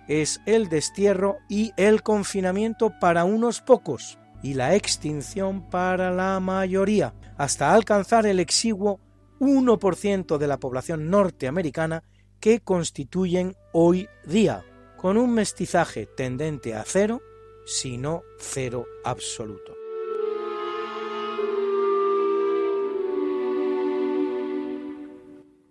es 0.08 0.42
el 0.46 0.70
destierro 0.70 1.38
y 1.50 1.74
el 1.78 2.04
confinamiento 2.04 2.94
para 3.00 3.26
unos 3.26 3.62
pocos 3.62 4.18
y 4.42 4.54
la 4.54 4.76
extinción 4.76 5.70
para 5.70 6.12
la 6.12 6.40
mayoría, 6.40 7.14
hasta 7.38 7.74
alcanzar 7.74 8.26
el 8.26 8.40
exiguo 8.40 9.00
1% 9.40 10.38
de 10.38 10.48
la 10.48 10.58
población 10.58 11.10
norteamericana 11.10 12.04
que 12.40 12.60
constituyen 12.60 13.56
hoy 13.74 14.08
día, 14.26 14.66
con 14.98 15.18
un 15.18 15.34
mestizaje 15.34 16.06
tendente 16.06 16.76
a 16.76 16.84
cero, 16.84 17.22
si 17.66 17.98
no 17.98 18.24
cero 18.40 18.86
absoluto. 19.04 19.76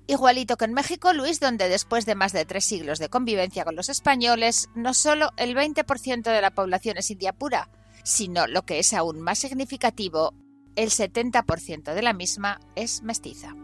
Igualito 0.09 0.57
que 0.57 0.67
en 0.67 0.73
México, 0.73 1.13
Luis, 1.13 1.41
donde 1.41 1.69
después 1.69 2.07
de 2.07 2.15
más 2.15 2.33
de 2.33 2.45
tres 2.45 2.65
siglos 2.65 3.01
de 3.01 3.09
convivencia 3.09 3.65
con 3.65 3.75
los 3.75 3.89
españoles, 3.89 4.69
no 4.77 4.95
solo 4.95 5.31
el 5.37 5.57
20% 5.57 6.23
de 6.23 6.41
la 6.41 6.53
población 6.53 6.97
es 6.97 7.11
india 7.11 7.33
pura, 7.33 7.69
sino 8.05 8.47
lo 8.47 8.63
que 8.63 8.79
es 8.79 8.93
aún 8.93 9.21
más 9.21 9.41
significativo, 9.41 10.33
el 10.77 10.91
70% 10.91 11.93
de 11.93 12.03
la 12.03 12.13
misma 12.13 12.61
es 12.77 13.03
mestiza. 13.03 13.55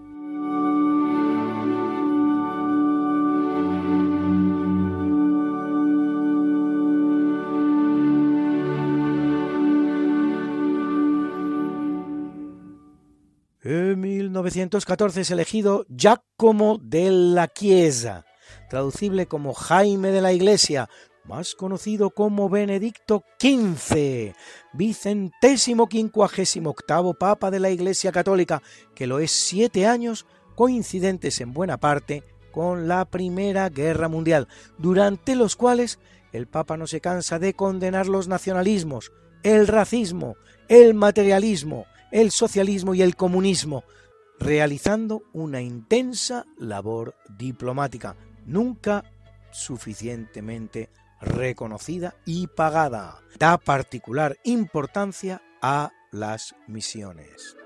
1914 14.25 15.23
es 15.23 15.31
elegido 15.31 15.85
Giacomo 15.89 16.81
la 16.91 17.49
Chiesa, 17.49 18.25
traducible 18.71 19.27
como 19.27 19.53
Jaime 19.53 20.11
de 20.11 20.21
la 20.21 20.33
Iglesia, 20.33 20.89
más 21.25 21.55
conocido 21.55 22.11
como 22.11 22.49
Benedicto 22.49 23.25
XV, 23.41 24.35
vicentésimo 24.73 25.89
quincuagésimo 25.89 26.71
octavo 26.71 27.15
Papa 27.15 27.51
de 27.51 27.61
la 27.61 27.71
Iglesia 27.71 28.13
Católica, 28.13 28.63
que 28.95 29.07
lo 29.07 29.19
es 29.19 29.31
siete 29.31 29.87
años, 29.87 30.27
coincidentes 30.55 31.41
en 31.41 31.53
buena 31.53 31.79
parte 31.79 32.23
con 32.53 32.87
la 32.87 33.05
Primera 33.05 33.69
Guerra 33.71 34.09
Mundial, 34.09 34.47
durante 34.79 35.35
los 35.35 35.57
cuales 35.57 35.99
el 36.33 36.47
Papa 36.47 36.77
no 36.77 36.87
se 36.87 37.01
cansa 37.01 37.39
de 37.39 37.55
condenar 37.55 38.09
los 38.09 38.29
nacionalismos, 38.29 39.13
el 39.43 39.67
racismo, 39.67 40.37
el 40.69 40.95
materialismo, 40.95 41.87
el 42.13 42.31
socialismo 42.31 42.95
y 42.95 43.03
el 43.03 43.17
comunismo, 43.17 43.85
realizando 44.43 45.23
una 45.33 45.61
intensa 45.61 46.47
labor 46.59 47.15
diplomática, 47.39 48.17
nunca 48.45 49.05
suficientemente 49.53 50.91
reconocida 51.21 52.15
y 52.27 52.49
pagada. 52.49 53.21
Da 53.39 53.57
particular 53.59 54.37
importancia 54.43 55.41
a 55.61 55.93
las 56.11 56.55
misiones. 56.67 57.57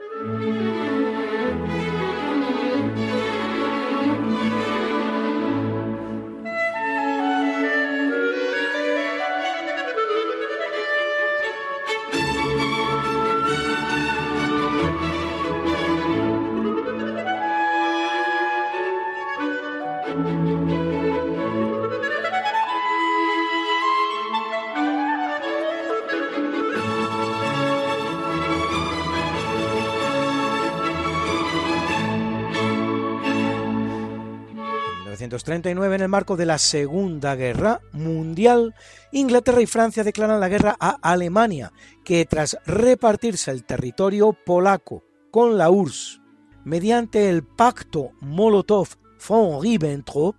1939, 35.47 35.95
en 35.95 36.03
el 36.03 36.09
marco 36.09 36.37
de 36.37 36.45
la 36.45 36.59
Segunda 36.59 37.37
Guerra 37.37 37.81
Mundial, 37.93 38.75
Inglaterra 39.13 39.63
y 39.63 39.67
Francia 39.67 40.03
declaran 40.03 40.41
la 40.41 40.49
guerra 40.49 40.77
a 40.81 40.99
Alemania, 41.01 41.73
que 42.05 42.25
tras 42.25 42.59
repartirse 42.67 43.53
el 43.53 43.65
territorio 43.65 44.33
polaco 44.33 45.05
con 45.31 45.57
la 45.57 45.71
URSS 45.71 46.21
mediante 46.65 47.29
el 47.29 47.45
pacto 47.45 48.11
Molotov-von 48.21 49.63
Ribbentrop, 49.63 50.35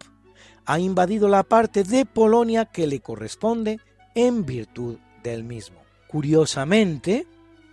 ha 0.66 0.78
invadido 0.78 1.30
la 1.30 1.44
parte 1.44 1.86
de 1.86 2.06
Polonia 2.06 2.66
que 2.66 2.86
le 2.86 3.00
corresponde 3.00 3.80
en 4.14 4.46
virtud 4.46 4.98
del 5.24 5.46
mismo. 5.46 5.80
Curiosamente, 6.10 7.28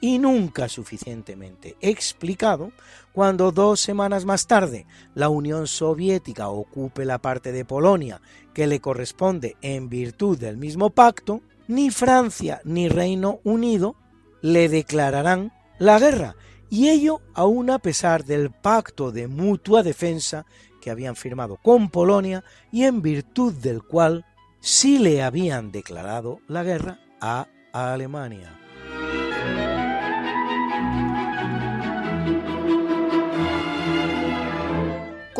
y 0.05 0.19
nunca 0.19 0.69
suficientemente 0.69 1.79
explicado, 1.81 2.73
cuando 3.15 3.53
dos 3.53 3.81
semanas 3.81 4.27
más 4.27 4.47
tarde 4.47 4.85
la 5.15 5.31
Unión 5.31 5.67
Soviética 5.67 6.51
ocupe 6.51 7.07
la 7.07 7.17
parte 7.17 7.53
de 7.53 7.65
Polonia 7.65 8.21
que 8.53 8.67
le 8.67 8.81
corresponde 8.81 9.57
en 9.63 9.89
virtud 9.89 10.39
del 10.39 10.59
mismo 10.59 10.91
pacto, 10.91 11.41
ni 11.69 11.91
Francia 11.91 12.61
ni 12.65 12.91
Reino 12.91 13.41
Unido 13.45 13.97
le 14.43 14.69
declararán 14.69 15.55
la 15.79 15.99
guerra, 15.99 16.37
y 16.69 16.91
ello 16.91 17.23
aún 17.33 17.71
a 17.71 17.79
pesar 17.79 18.27
del 18.27 18.51
pacto 18.51 19.11
de 19.11 19.27
mutua 19.27 19.83
defensa 19.83 20.45
que 20.83 20.91
habían 20.91 21.17
firmado 21.17 21.57
con 21.57 21.89
Polonia 21.89 22.45
y 22.71 22.85
en 22.85 23.01
virtud 23.01 23.55
del 23.55 23.83
cual 23.83 24.27
sí 24.61 24.99
le 24.99 25.23
habían 25.23 25.73
declarado 25.73 26.41
la 26.47 26.63
guerra 26.63 27.01
a 27.23 27.47
Alemania. 27.73 28.64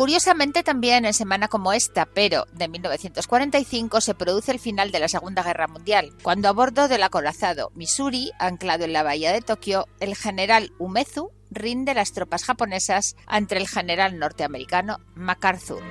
Curiosamente 0.05 0.61
también 0.61 1.03
en 1.05 1.15
semana 1.15 1.47
como 1.47 1.73
esta, 1.73 2.05
pero 2.05 2.45
de 2.53 2.67
1945, 2.67 4.01
se 4.01 4.13
produce 4.13 4.51
el 4.51 4.59
final 4.59 4.91
de 4.91 4.99
la 4.99 5.07
Segunda 5.07 5.41
Guerra 5.41 5.65
Mundial, 5.67 6.13
cuando 6.21 6.47
a 6.47 6.51
bordo 6.51 6.87
del 6.87 7.01
acorazado 7.01 7.71
Missouri, 7.73 8.31
anclado 8.37 8.85
en 8.85 8.93
la 8.93 9.01
bahía 9.01 9.31
de 9.31 9.41
Tokio, 9.41 9.87
el 9.99 10.15
general 10.15 10.71
Umezu 10.77 11.31
rinde 11.49 11.95
las 11.95 12.13
tropas 12.13 12.43
japonesas 12.43 13.15
ante 13.25 13.57
el 13.57 13.67
general 13.67 14.19
norteamericano 14.19 14.99
MacArthur. 15.15 15.81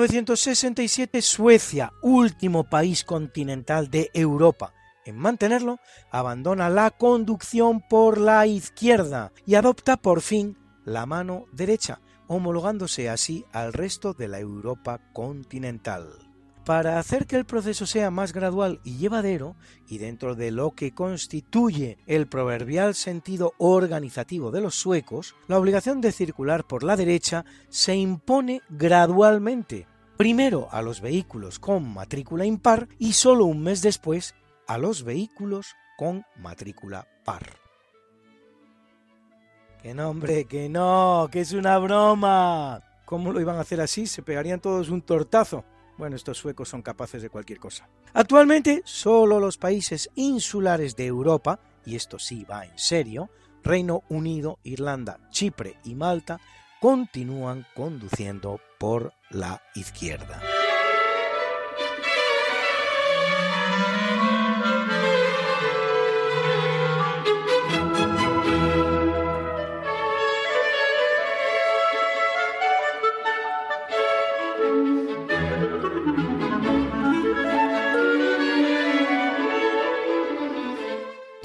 1967 0.00 1.20
Suecia, 1.20 1.92
último 2.00 2.64
país 2.64 3.04
continental 3.04 3.90
de 3.90 4.10
Europa 4.14 4.72
en 5.04 5.18
mantenerlo, 5.18 5.78
abandona 6.10 6.70
la 6.70 6.90
conducción 6.90 7.82
por 7.88 8.18
la 8.18 8.46
izquierda 8.46 9.32
y 9.46 9.56
adopta 9.56 9.96
por 9.96 10.22
fin 10.22 10.56
la 10.84 11.06
mano 11.06 11.44
derecha, 11.52 12.00
homologándose 12.28 13.10
así 13.10 13.44
al 13.52 13.72
resto 13.72 14.14
de 14.14 14.28
la 14.28 14.38
Europa 14.38 15.00
continental. 15.12 16.08
Para 16.64 16.98
hacer 16.98 17.26
que 17.26 17.36
el 17.36 17.46
proceso 17.46 17.86
sea 17.86 18.10
más 18.10 18.32
gradual 18.32 18.80
y 18.84 18.98
llevadero, 18.98 19.56
y 19.88 19.98
dentro 19.98 20.34
de 20.34 20.50
lo 20.50 20.72
que 20.72 20.92
constituye 20.92 21.98
el 22.06 22.28
proverbial 22.28 22.94
sentido 22.94 23.54
organizativo 23.58 24.50
de 24.50 24.60
los 24.60 24.74
suecos, 24.74 25.34
la 25.48 25.58
obligación 25.58 26.00
de 26.00 26.12
circular 26.12 26.66
por 26.66 26.84
la 26.84 26.96
derecha 26.96 27.44
se 27.70 27.96
impone 27.96 28.60
gradualmente, 28.68 29.86
primero 30.20 30.68
a 30.70 30.82
los 30.82 31.00
vehículos 31.00 31.58
con 31.58 31.94
matrícula 31.94 32.44
impar 32.44 32.88
y 32.98 33.14
solo 33.14 33.46
un 33.46 33.62
mes 33.62 33.80
después 33.80 34.34
a 34.66 34.76
los 34.76 35.02
vehículos 35.02 35.76
con 35.96 36.26
matrícula 36.36 37.08
par. 37.24 37.46
Que 39.82 39.94
no, 39.94 40.10
hombre, 40.10 40.44
que 40.44 40.68
no, 40.68 41.30
que 41.32 41.40
es 41.40 41.52
una 41.54 41.78
broma. 41.78 42.82
¿Cómo 43.06 43.32
lo 43.32 43.40
iban 43.40 43.56
a 43.56 43.60
hacer 43.60 43.80
así? 43.80 44.06
Se 44.06 44.20
pegarían 44.20 44.60
todos 44.60 44.90
un 44.90 45.00
tortazo. 45.00 45.64
Bueno, 45.96 46.16
estos 46.16 46.36
suecos 46.36 46.68
son 46.68 46.82
capaces 46.82 47.22
de 47.22 47.30
cualquier 47.30 47.58
cosa. 47.58 47.88
Actualmente, 48.12 48.82
solo 48.84 49.40
los 49.40 49.56
países 49.56 50.10
insulares 50.16 50.96
de 50.96 51.06
Europa, 51.06 51.60
y 51.86 51.96
esto 51.96 52.18
sí 52.18 52.44
va 52.44 52.66
en 52.66 52.78
serio, 52.78 53.30
Reino 53.64 54.02
Unido, 54.10 54.58
Irlanda, 54.64 55.18
Chipre 55.30 55.78
y 55.82 55.94
Malta, 55.94 56.38
continúan 56.78 57.64
conduciendo 57.74 58.60
por 58.80 59.12
la 59.28 59.60
izquierda. 59.74 60.40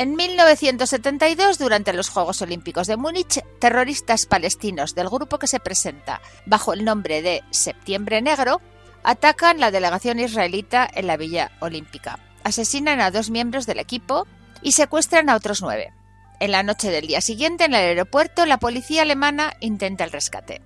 En 0.06 0.16
1972, 0.16 1.58
durante 1.58 1.92
los 1.92 2.10
Juegos 2.10 2.40
Olímpicos 2.44 2.86
de 2.86 2.96
Múnich, 2.96 3.44
terroristas 3.58 4.28
palestinos 4.28 4.94
del 4.94 5.10
grupo 5.10 5.40
que 5.40 5.48
se 5.48 5.60
presenta 5.60 6.22
bajo 6.46 6.74
el 6.74 6.86
nombre 6.86 7.24
de 7.24 7.42
Septiembre 7.50 8.22
Negro 8.22 8.62
atacan 9.04 9.60
la 9.60 9.72
delegación 9.72 10.20
israelita 10.20 10.88
en 10.94 11.08
la 11.08 11.18
Villa 11.18 11.54
Olímpica, 11.60 12.20
asesinan 12.44 13.02
a 13.02 13.10
dos 13.10 13.32
miembros 13.32 13.66
del 13.66 13.80
equipo 13.80 14.28
y 14.62 14.74
secuestran 14.74 15.28
a 15.28 15.36
otros 15.36 15.64
nueve. 15.64 15.92
En 16.40 16.52
la 16.52 16.62
noche 16.62 16.92
del 16.92 17.08
día 17.08 17.22
siguiente, 17.22 17.64
en 17.64 17.74
el 17.74 17.80
aeropuerto, 17.80 18.46
la 18.46 18.60
policía 18.60 19.02
alemana 19.02 19.56
intenta 19.60 20.04
el 20.04 20.12
rescate. 20.12 20.62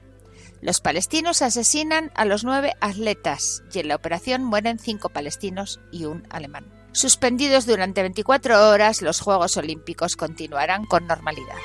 Los 0.60 0.82
palestinos 0.82 1.42
asesinan 1.42 2.12
a 2.14 2.26
los 2.26 2.44
nueve 2.44 2.74
atletas 2.82 3.64
y 3.74 3.80
en 3.80 3.88
la 3.88 3.96
operación 3.96 4.44
mueren 4.44 4.80
cinco 4.80 5.08
palestinos 5.08 5.80
y 5.94 6.04
un 6.04 6.28
alemán. 6.30 6.79
Suspendidos 6.92 7.66
durante 7.66 8.02
24 8.02 8.70
horas, 8.70 9.02
los 9.02 9.22
Juegos 9.22 9.58
Olímpicos 9.58 10.16
continuarán 10.16 10.86
con 10.86 11.06
normalidad. 11.08 11.56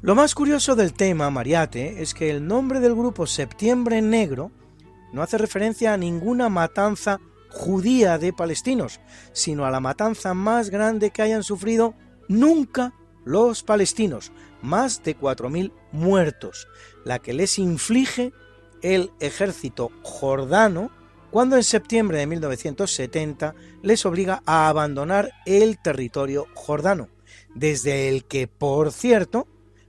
Lo 0.00 0.14
más 0.14 0.36
curioso 0.36 0.76
del 0.76 0.92
tema, 0.92 1.30
Mariate, 1.30 2.00
es 2.00 2.14
que 2.14 2.30
el 2.30 2.46
nombre 2.46 2.78
del 2.78 2.94
grupo 2.94 3.26
Septiembre 3.26 4.00
Negro 4.02 4.52
no 5.12 5.20
hace 5.20 5.36
referencia 5.36 5.92
a 5.92 5.96
ninguna 5.96 6.48
matanza 6.48 7.18
judía 7.50 8.16
de 8.16 8.32
palestinos, 8.32 9.00
sino 9.32 9.64
a 9.64 9.70
la 9.70 9.80
matanza 9.80 10.32
más 10.32 10.70
grande 10.70 11.10
que 11.10 11.22
hayan 11.22 11.42
sufrido 11.42 11.94
nunca 12.28 12.92
los 13.24 13.64
palestinos, 13.64 14.30
más 14.62 15.02
de 15.02 15.18
4.000 15.18 15.72
muertos, 15.96 16.68
la 17.04 17.18
que 17.18 17.32
les 17.32 17.58
inflige 17.58 18.32
el 18.82 19.10
ejército 19.20 19.90
jordano 20.02 20.90
cuando 21.30 21.56
en 21.56 21.64
septiembre 21.64 22.18
de 22.18 22.26
1970 22.26 23.54
les 23.82 24.06
obliga 24.06 24.42
a 24.46 24.68
abandonar 24.68 25.32
el 25.44 25.78
territorio 25.78 26.46
jordano, 26.54 27.08
desde 27.54 28.08
el 28.08 28.24
que, 28.24 28.46
por 28.46 28.92
cierto, 28.92 29.46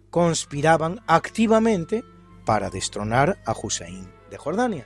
conspiraban 0.09 1.01
activamente 1.07 2.03
para 2.45 2.69
destronar 2.69 3.37
a 3.45 3.53
Hussein 3.53 4.11
de 4.29 4.37
Jordania. 4.37 4.85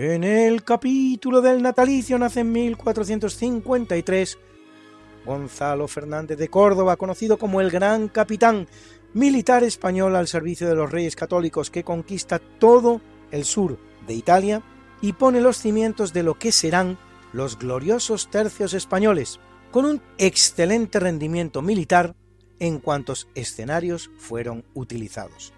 En 0.00 0.22
el 0.22 0.62
capítulo 0.62 1.40
del 1.40 1.60
natalicio 1.60 2.20
nace 2.20 2.38
en 2.38 2.52
1453 2.52 4.38
Gonzalo 5.26 5.88
Fernández 5.88 6.38
de 6.38 6.48
Córdoba, 6.48 6.94
conocido 6.94 7.36
como 7.36 7.60
el 7.60 7.68
Gran 7.68 8.06
Capitán, 8.06 8.68
militar 9.12 9.64
español 9.64 10.14
al 10.14 10.28
servicio 10.28 10.68
de 10.68 10.76
los 10.76 10.92
reyes 10.92 11.16
católicos 11.16 11.72
que 11.72 11.82
conquista 11.82 12.38
todo 12.38 13.00
el 13.32 13.44
sur 13.44 13.76
de 14.06 14.14
Italia 14.14 14.62
y 15.00 15.14
pone 15.14 15.40
los 15.40 15.58
cimientos 15.58 16.12
de 16.12 16.22
lo 16.22 16.38
que 16.38 16.52
serán 16.52 16.96
los 17.32 17.58
gloriosos 17.58 18.30
tercios 18.30 18.74
españoles, 18.74 19.40
con 19.72 19.84
un 19.84 20.00
excelente 20.18 21.00
rendimiento 21.00 21.60
militar 21.60 22.14
en 22.60 22.78
cuantos 22.78 23.26
escenarios 23.34 24.12
fueron 24.16 24.64
utilizados. 24.74 25.52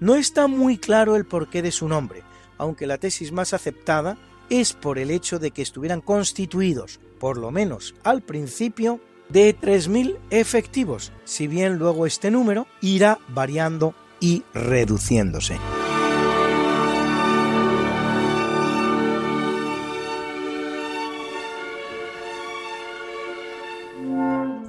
No 0.00 0.16
está 0.16 0.48
muy 0.48 0.76
claro 0.76 1.14
el 1.14 1.24
porqué 1.24 1.62
de 1.62 1.70
su 1.70 1.86
nombre, 1.86 2.24
aunque 2.58 2.86
la 2.86 2.98
tesis 2.98 3.32
más 3.32 3.52
aceptada 3.52 4.18
es 4.50 4.72
por 4.72 4.98
el 4.98 5.10
hecho 5.10 5.38
de 5.38 5.50
que 5.50 5.62
estuvieran 5.62 6.00
constituidos, 6.00 7.00
por 7.18 7.38
lo 7.38 7.50
menos 7.50 7.94
al 8.04 8.22
principio, 8.22 9.00
de 9.28 9.58
3.000 9.58 10.18
efectivos, 10.30 11.12
si 11.24 11.48
bien 11.48 11.78
luego 11.78 12.06
este 12.06 12.30
número 12.30 12.66
irá 12.80 13.18
variando 13.28 13.94
y 14.20 14.44
reduciéndose. 14.54 15.58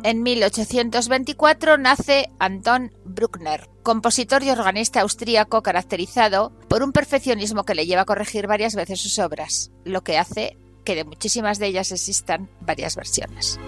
En 0.07 0.23
1824 0.23 1.77
nace 1.77 2.29
Anton 2.39 2.93
Bruckner, 3.03 3.69
compositor 3.83 4.41
y 4.41 4.49
organista 4.49 5.01
austríaco 5.01 5.61
caracterizado 5.61 6.53
por 6.69 6.81
un 6.81 6.93
perfeccionismo 6.93 7.65
que 7.65 7.75
le 7.75 7.85
lleva 7.85 8.03
a 8.03 8.05
corregir 8.05 8.47
varias 8.47 8.73
veces 8.73 9.01
sus 9.01 9.19
obras, 9.19 9.69
lo 9.83 10.05
que 10.05 10.17
hace 10.17 10.55
que 10.85 10.95
de 10.95 11.03
muchísimas 11.03 11.59
de 11.59 11.67
ellas 11.67 11.91
existan 11.91 12.49
varias 12.61 12.95
versiones. 12.95 13.59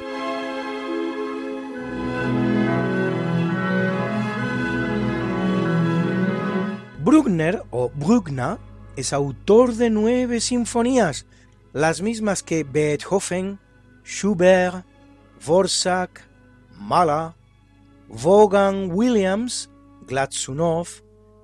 Bruckner 7.03 7.63
o 7.69 7.89
Bruckner 7.89 8.59
es 8.95 9.11
autor 9.11 9.73
de 9.73 9.89
nueve 9.89 10.39
sinfonías, 10.39 11.25
las 11.73 12.01
mismas 12.01 12.43
que 12.43 12.63
Beethoven, 12.63 13.59
Schubert, 14.05 14.85
Vorsak, 15.45 16.28
Mala, 16.79 17.35
Vaughan 18.07 18.89
Williams, 18.91 19.69
Gladsunov, 20.07 20.87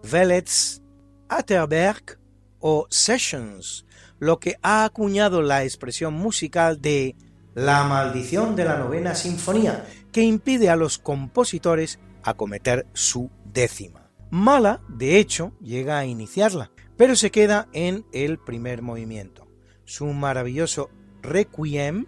Velez, 0.03 0.81
Atterberg 1.29 2.17
o 2.59 2.87
Sessions, 2.89 3.85
lo 4.19 4.39
que 4.39 4.55
ha 4.61 4.85
acuñado 4.85 5.41
la 5.41 5.63
expresión 5.63 6.13
musical 6.13 6.81
de 6.81 7.15
la 7.53 7.83
maldición 7.83 8.55
de 8.55 8.65
la 8.65 8.77
novena 8.77 9.13
sinfonía, 9.13 9.85
que 10.11 10.21
impide 10.23 10.69
a 10.69 10.75
los 10.75 10.97
compositores 10.97 11.99
acometer 12.23 12.87
su 12.93 13.29
décima. 13.45 14.09
Mala, 14.31 14.81
de 14.89 15.19
hecho, 15.19 15.53
llega 15.61 15.99
a 15.99 16.05
iniciarla, 16.05 16.71
pero 16.97 17.15
se 17.15 17.31
queda 17.31 17.67
en 17.73 18.05
el 18.11 18.39
primer 18.39 18.81
movimiento. 18.81 19.47
Su 19.83 20.07
maravilloso 20.07 20.89
Requiem 21.21 22.07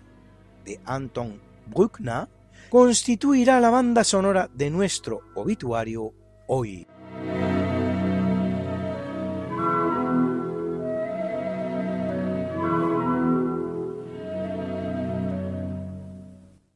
de 0.66 0.80
Anton 0.86 1.42
Bruckner 1.68 2.28
constituirá 2.70 3.60
la 3.60 3.70
banda 3.70 4.04
sonora 4.04 4.50
de 4.54 4.70
nuestro 4.70 5.22
obituario 5.36 6.14
hoy. 6.48 6.88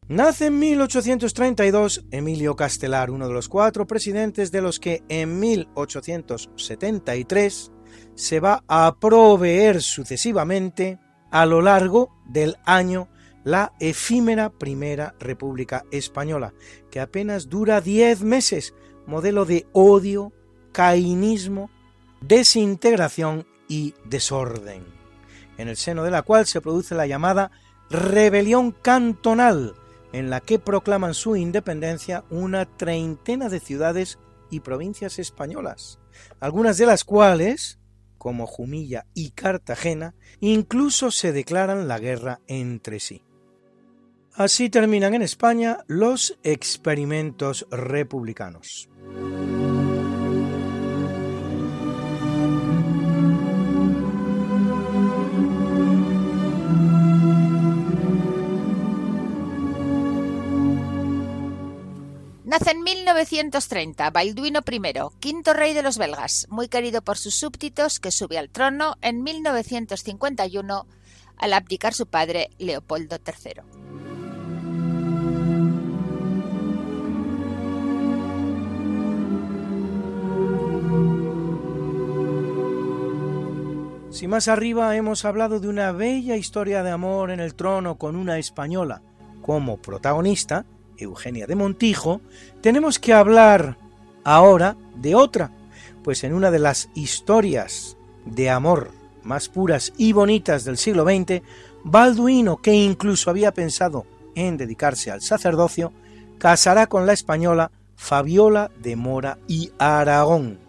Nace 0.07 0.47
en 0.47 0.59
1832 0.59 2.05
Emilio 2.11 2.55
Castelar, 2.57 3.11
uno 3.11 3.29
de 3.29 3.33
los 3.33 3.47
cuatro 3.47 3.87
presidentes 3.87 4.51
de 4.51 4.61
los 4.61 4.77
que 4.77 5.03
en 5.07 5.39
1873 5.39 7.71
se 8.13 8.41
va 8.41 8.61
a 8.67 8.97
proveer 8.99 9.81
sucesivamente 9.81 10.99
a 11.31 11.45
lo 11.45 11.61
largo 11.61 12.09
del 12.25 12.57
año 12.65 13.07
la 13.43 13.73
efímera 13.79 14.49
Primera 14.49 15.15
República 15.19 15.85
Española, 15.91 16.53
que 16.89 16.99
apenas 16.99 17.49
dura 17.49 17.81
diez 17.81 18.21
meses, 18.21 18.73
modelo 19.07 19.45
de 19.45 19.67
odio, 19.73 20.31
cainismo, 20.71 21.69
desintegración 22.21 23.47
y 23.67 23.95
desorden, 24.05 24.83
en 25.57 25.67
el 25.67 25.77
seno 25.77 26.03
de 26.03 26.11
la 26.11 26.21
cual 26.21 26.45
se 26.45 26.61
produce 26.61 26.95
la 26.95 27.07
llamada 27.07 27.51
rebelión 27.89 28.71
cantonal, 28.71 29.75
en 30.13 30.29
la 30.29 30.41
que 30.41 30.59
proclaman 30.59 31.13
su 31.13 31.35
independencia 31.35 32.23
una 32.29 32.65
treintena 32.65 33.49
de 33.49 33.59
ciudades 33.59 34.19
y 34.49 34.59
provincias 34.59 35.19
españolas, 35.19 35.99
algunas 36.39 36.77
de 36.77 36.85
las 36.85 37.03
cuales, 37.03 37.79
como 38.17 38.45
Jumilla 38.45 39.05
y 39.13 39.31
Cartagena, 39.31 40.13
incluso 40.41 41.11
se 41.11 41.31
declaran 41.31 41.87
la 41.87 41.97
guerra 41.97 42.41
entre 42.47 42.99
sí. 42.99 43.23
Así 44.33 44.69
terminan 44.69 45.13
en 45.13 45.21
España 45.21 45.79
los 45.87 46.37
experimentos 46.43 47.67
republicanos. 47.69 48.89
Nace 62.45 62.71
en 62.71 62.83
1930 62.83 64.09
Balduino 64.11 64.59
I, 64.69 64.81
quinto 65.19 65.53
rey 65.53 65.73
de 65.73 65.83
los 65.83 65.97
belgas, 65.97 66.47
muy 66.49 66.67
querido 66.67 67.01
por 67.01 67.17
sus 67.17 67.35
súbditos, 67.35 67.99
que 67.99 68.11
sube 68.11 68.37
al 68.37 68.49
trono 68.49 68.97
en 69.01 69.23
1951 69.23 70.87
al 71.37 71.53
abdicar 71.53 71.93
su 71.93 72.07
padre 72.07 72.49
Leopoldo 72.59 73.17
III. 73.25 73.90
Si 84.21 84.27
más 84.27 84.47
arriba 84.47 84.95
hemos 84.95 85.25
hablado 85.25 85.59
de 85.59 85.67
una 85.67 85.91
bella 85.91 86.35
historia 86.35 86.83
de 86.83 86.91
amor 86.91 87.31
en 87.31 87.39
el 87.39 87.55
trono 87.55 87.97
con 87.97 88.15
una 88.15 88.37
española. 88.37 89.01
Como 89.41 89.77
protagonista, 89.77 90.63
Eugenia 90.95 91.47
de 91.47 91.55
Montijo, 91.55 92.21
tenemos 92.61 92.99
que 92.99 93.13
hablar 93.13 93.79
ahora 94.23 94.77
de 94.93 95.15
otra, 95.15 95.49
pues 96.03 96.23
en 96.23 96.35
una 96.35 96.51
de 96.51 96.59
las 96.59 96.91
historias 96.93 97.97
de 98.23 98.51
amor 98.51 98.91
más 99.23 99.49
puras 99.49 99.91
y 99.97 100.13
bonitas 100.13 100.65
del 100.65 100.77
siglo 100.77 101.03
XX, 101.03 101.41
Balduino, 101.83 102.57
que 102.57 102.75
incluso 102.75 103.31
había 103.31 103.55
pensado 103.55 104.05
en 104.35 104.55
dedicarse 104.55 105.09
al 105.09 105.23
sacerdocio, 105.23 105.93
casará 106.37 106.85
con 106.85 107.07
la 107.07 107.13
española 107.13 107.71
Fabiola 107.95 108.69
de 108.83 108.95
Mora 108.95 109.39
y 109.47 109.71
Aragón, 109.79 110.59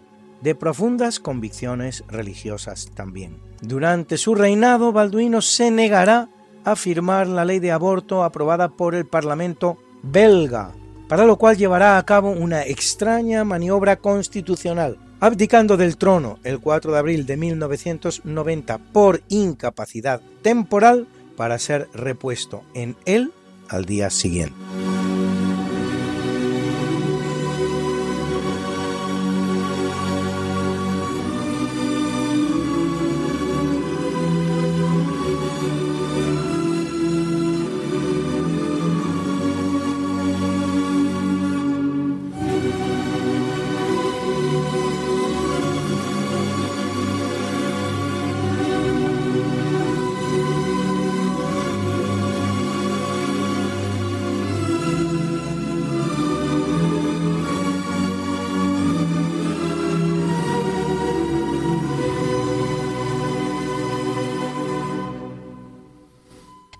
de 0.43 0.55
profundas 0.55 1.19
convicciones 1.19 2.03
religiosas 2.07 2.91
también. 2.93 3.39
Durante 3.61 4.17
su 4.17 4.35
reinado, 4.35 4.91
Balduino 4.91 5.41
se 5.41 5.71
negará 5.71 6.29
a 6.65 6.75
firmar 6.75 7.27
la 7.27 7.45
ley 7.45 7.59
de 7.59 7.71
aborto 7.71 8.23
aprobada 8.23 8.69
por 8.69 8.93
el 8.93 9.05
Parlamento 9.05 9.77
belga, 10.01 10.73
para 11.07 11.25
lo 11.25 11.37
cual 11.37 11.57
llevará 11.57 11.97
a 11.97 12.05
cabo 12.05 12.31
una 12.31 12.63
extraña 12.63 13.43
maniobra 13.45 13.97
constitucional, 13.97 14.97
abdicando 15.21 15.77
del 15.77 15.97
trono 15.97 16.39
el 16.43 16.59
4 16.59 16.91
de 16.91 16.97
abril 16.97 17.25
de 17.25 17.37
1990 17.37 18.77
por 18.91 19.21
incapacidad 19.29 20.21
temporal 20.41 21.07
para 21.37 21.57
ser 21.57 21.87
repuesto 21.93 22.63
en 22.73 22.97
él 23.05 23.31
al 23.69 23.85
día 23.85 24.09
siguiente. 24.09 24.55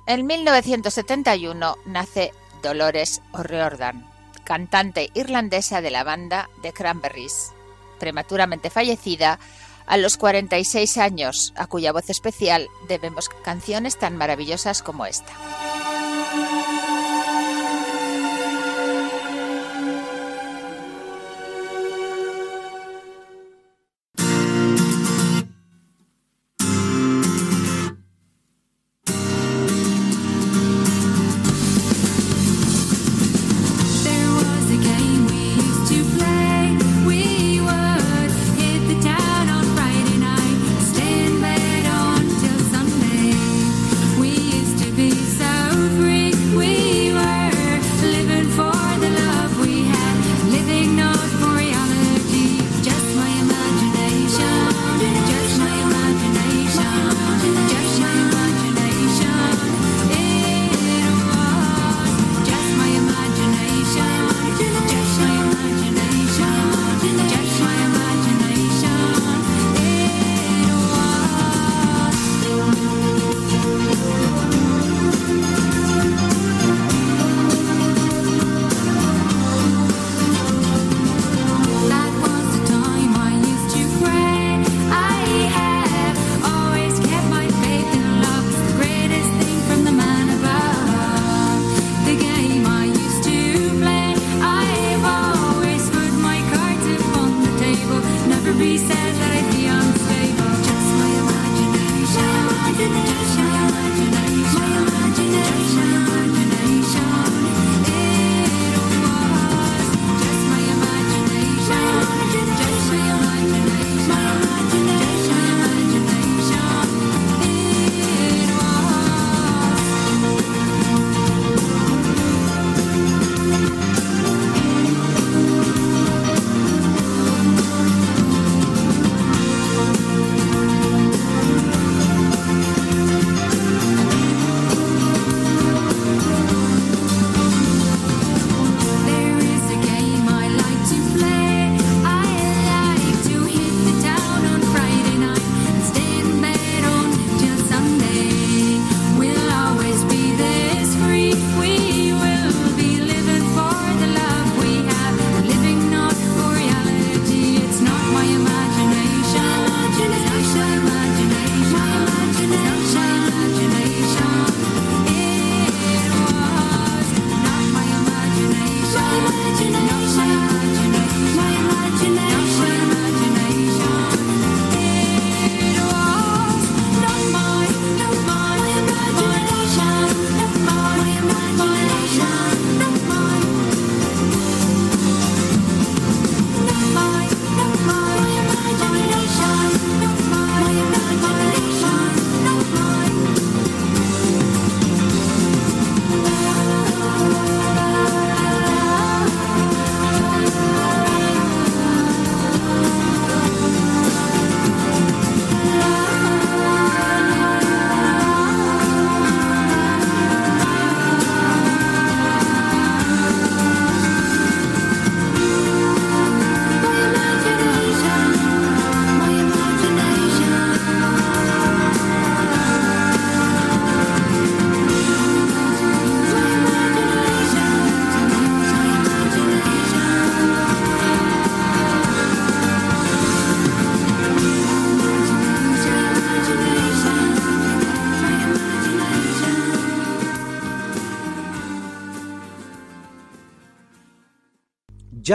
En 0.06 0.26
1971 0.26 1.78
nace 1.86 2.34
Dolores 2.62 3.22
O'Riordan, 3.32 4.06
cantante 4.44 5.10
irlandesa 5.14 5.80
de 5.80 5.92
la 5.92 6.04
banda 6.04 6.50
The 6.62 6.74
Cranberries, 6.74 7.54
prematuramente 8.00 8.70
fallecida 8.70 9.40
a 9.86 9.96
los 9.96 10.18
46 10.18 10.98
años, 10.98 11.54
a 11.56 11.68
cuya 11.68 11.94
voz 11.94 12.10
especial 12.10 12.68
debemos 12.90 13.30
canciones 13.30 13.98
tan 13.98 14.18
maravillosas 14.18 14.84
como 14.84 15.06
esta. 15.06 15.32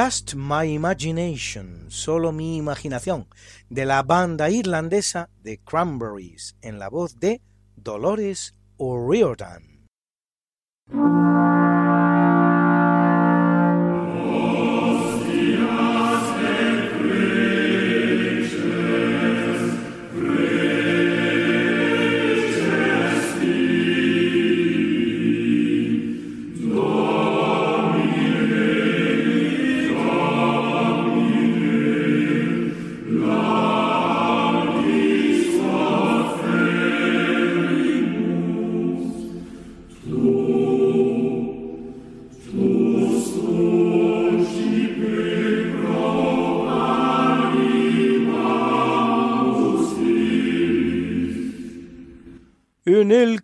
Just 0.01 0.37
My 0.37 0.65
Imagination, 0.73 1.87
solo 1.91 2.31
mi 2.31 2.57
imaginación, 2.57 3.27
de 3.69 3.85
la 3.85 4.05
banda 4.05 4.49
irlandesa 4.49 5.29
The 5.43 5.59
Cranberries, 5.59 6.55
en 6.63 6.79
la 6.79 6.89
voz 6.89 7.19
de 7.19 7.43
Dolores 7.75 8.55
O'Riordan. 8.77 9.89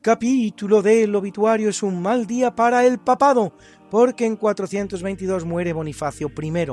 Capítulo 0.00 0.82
del 0.82 1.14
obituario 1.14 1.70
es 1.70 1.82
un 1.82 2.02
mal 2.02 2.26
día 2.26 2.54
para 2.54 2.84
el 2.84 2.98
papado, 2.98 3.52
porque 3.90 4.26
en 4.26 4.36
422 4.36 5.44
muere 5.44 5.72
Bonifacio 5.72 6.28
I, 6.28 6.66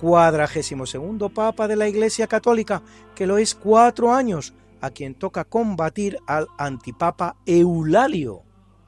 cuadragésimo 0.00 0.84
segundo 0.86 1.28
papa 1.28 1.68
de 1.68 1.76
la 1.76 1.88
Iglesia 1.88 2.26
Católica, 2.26 2.82
que 3.14 3.26
lo 3.26 3.38
es 3.38 3.54
cuatro 3.54 4.12
años, 4.12 4.54
a 4.80 4.90
quien 4.90 5.14
toca 5.14 5.44
combatir 5.44 6.18
al 6.26 6.48
antipapa 6.58 7.36
Eulalio, 7.46 8.42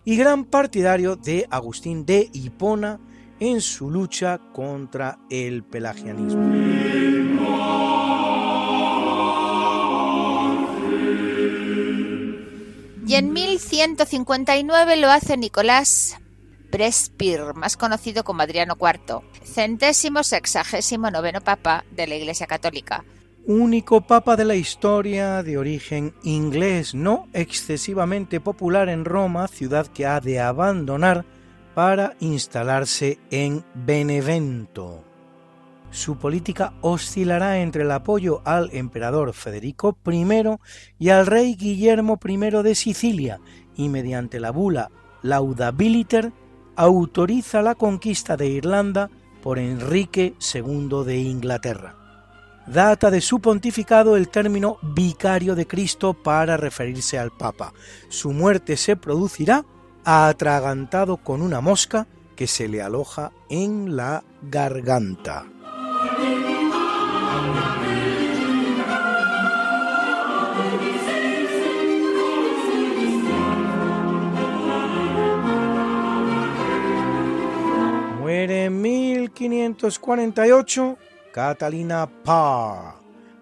y 0.04 0.16
gran 0.16 0.44
partidario 0.44 1.14
de 1.14 1.46
Agustín 1.48 2.04
de 2.04 2.30
Hipona 2.32 2.98
en 3.38 3.60
su 3.60 3.90
lucha 3.90 4.40
contra 4.52 5.18
el 5.30 5.62
pelagianismo. 5.62 7.03
Y 13.06 13.16
en 13.16 13.32
1159 13.32 14.96
lo 14.96 15.10
hace 15.10 15.36
Nicolás 15.36 16.16
Prespir, 16.70 17.54
más 17.54 17.76
conocido 17.76 18.24
como 18.24 18.42
Adriano 18.42 18.76
IV, 18.80 19.20
centésimo 19.44 20.24
sexagésimo 20.24 21.10
noveno 21.10 21.40
papa 21.40 21.84
de 21.90 22.06
la 22.06 22.16
Iglesia 22.16 22.46
Católica. 22.46 23.04
Único 23.46 24.00
papa 24.00 24.36
de 24.36 24.44
la 24.46 24.54
historia 24.54 25.42
de 25.42 25.58
origen 25.58 26.14
inglés, 26.22 26.94
no 26.94 27.28
excesivamente 27.34 28.40
popular 28.40 28.88
en 28.88 29.04
Roma, 29.04 29.48
ciudad 29.48 29.86
que 29.86 30.06
ha 30.06 30.20
de 30.20 30.40
abandonar 30.40 31.24
para 31.74 32.16
instalarse 32.20 33.18
en 33.30 33.64
Benevento. 33.74 35.04
Su 35.94 36.16
política 36.16 36.74
oscilará 36.80 37.60
entre 37.60 37.84
el 37.84 37.90
apoyo 37.92 38.42
al 38.44 38.68
emperador 38.72 39.32
Federico 39.32 39.96
I 40.04 40.26
y 40.98 41.10
al 41.10 41.24
rey 41.24 41.54
Guillermo 41.54 42.18
I 42.26 42.36
de 42.36 42.74
Sicilia, 42.74 43.40
y 43.76 43.88
mediante 43.88 44.40
la 44.40 44.50
bula 44.50 44.90
Laudabiliter 45.22 46.32
autoriza 46.74 47.62
la 47.62 47.76
conquista 47.76 48.36
de 48.36 48.48
Irlanda 48.48 49.08
por 49.40 49.60
Enrique 49.60 50.34
II 50.52 51.04
de 51.06 51.18
Inglaterra. 51.18 51.94
Data 52.66 53.12
de 53.12 53.20
su 53.20 53.38
pontificado 53.38 54.16
el 54.16 54.30
término 54.30 54.78
vicario 54.82 55.54
de 55.54 55.68
Cristo 55.68 56.12
para 56.12 56.56
referirse 56.56 57.20
al 57.20 57.30
Papa. 57.30 57.72
Su 58.08 58.32
muerte 58.32 58.76
se 58.76 58.96
producirá 58.96 59.64
atragantado 60.04 61.18
con 61.18 61.40
una 61.40 61.60
mosca 61.60 62.08
que 62.34 62.48
se 62.48 62.66
le 62.66 62.82
aloja 62.82 63.30
en 63.48 63.94
la 63.94 64.24
garganta. 64.42 65.53
Muere 78.20 78.64
en 78.64 78.82
1548 78.82 80.98
Catalina 81.32 82.08
Parr, 82.24 82.94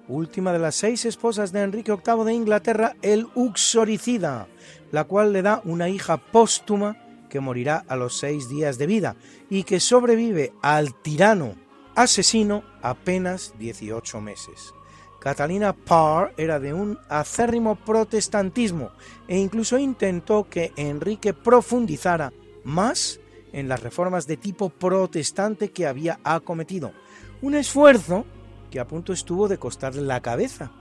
última 0.08 0.52
de 0.52 0.58
las 0.58 0.74
seis 0.74 1.04
esposas 1.04 1.52
de 1.52 1.62
Enrique 1.62 1.92
VIII 1.92 2.24
de 2.24 2.32
Inglaterra, 2.32 2.96
el 3.02 3.28
uxoricida, 3.34 4.48
la 4.90 5.04
cual 5.04 5.32
le 5.32 5.42
da 5.42 5.60
una 5.64 5.88
hija 5.88 6.16
póstuma 6.16 6.96
que 7.28 7.40
morirá 7.40 7.84
a 7.88 7.96
los 7.96 8.18
seis 8.18 8.48
días 8.48 8.78
de 8.78 8.86
vida 8.86 9.16
y 9.50 9.64
que 9.64 9.80
sobrevive 9.80 10.52
al 10.62 10.94
tirano 10.94 11.54
asesino 11.95 12.62
apenas 12.82 13.55
18 13.59 14.20
meses. 14.20 14.74
Catalina 15.20 15.72
Parr 15.72 16.34
era 16.36 16.59
de 16.59 16.74
un 16.74 16.99
acérrimo 17.09 17.76
protestantismo 17.76 18.90
e 19.28 19.38
incluso 19.38 19.78
intentó 19.78 20.49
que 20.49 20.72
Enrique 20.76 21.32
profundizara 21.32 22.32
más 22.64 23.20
en 23.53 23.68
las 23.68 23.82
reformas 23.82 24.26
de 24.26 24.36
tipo 24.36 24.70
protestante 24.70 25.70
que 25.70 25.86
había 25.86 26.18
acometido. 26.24 26.93
Un 27.40 27.55
esfuerzo 27.55 28.24
que 28.70 28.80
a 28.80 28.86
punto 28.86 29.12
estuvo 29.12 29.47
de 29.47 29.59
costarle 29.59 30.03
la 30.03 30.20
cabeza, 30.20 30.72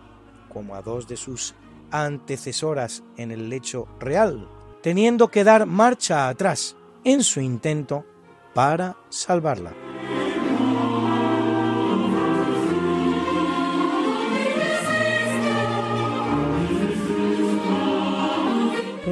como 0.49 0.75
a 0.75 0.81
dos 0.81 1.07
de 1.07 1.17
sus 1.17 1.53
antecesoras 1.91 3.03
en 3.17 3.31
el 3.31 3.49
lecho 3.49 3.87
real, 3.99 4.49
teniendo 4.81 5.27
que 5.27 5.43
dar 5.43 5.65
marcha 5.65 6.29
atrás 6.29 6.75
en 7.03 7.23
su 7.23 7.41
intento 7.41 8.05
para 8.53 8.97
salvarla. 9.09 9.90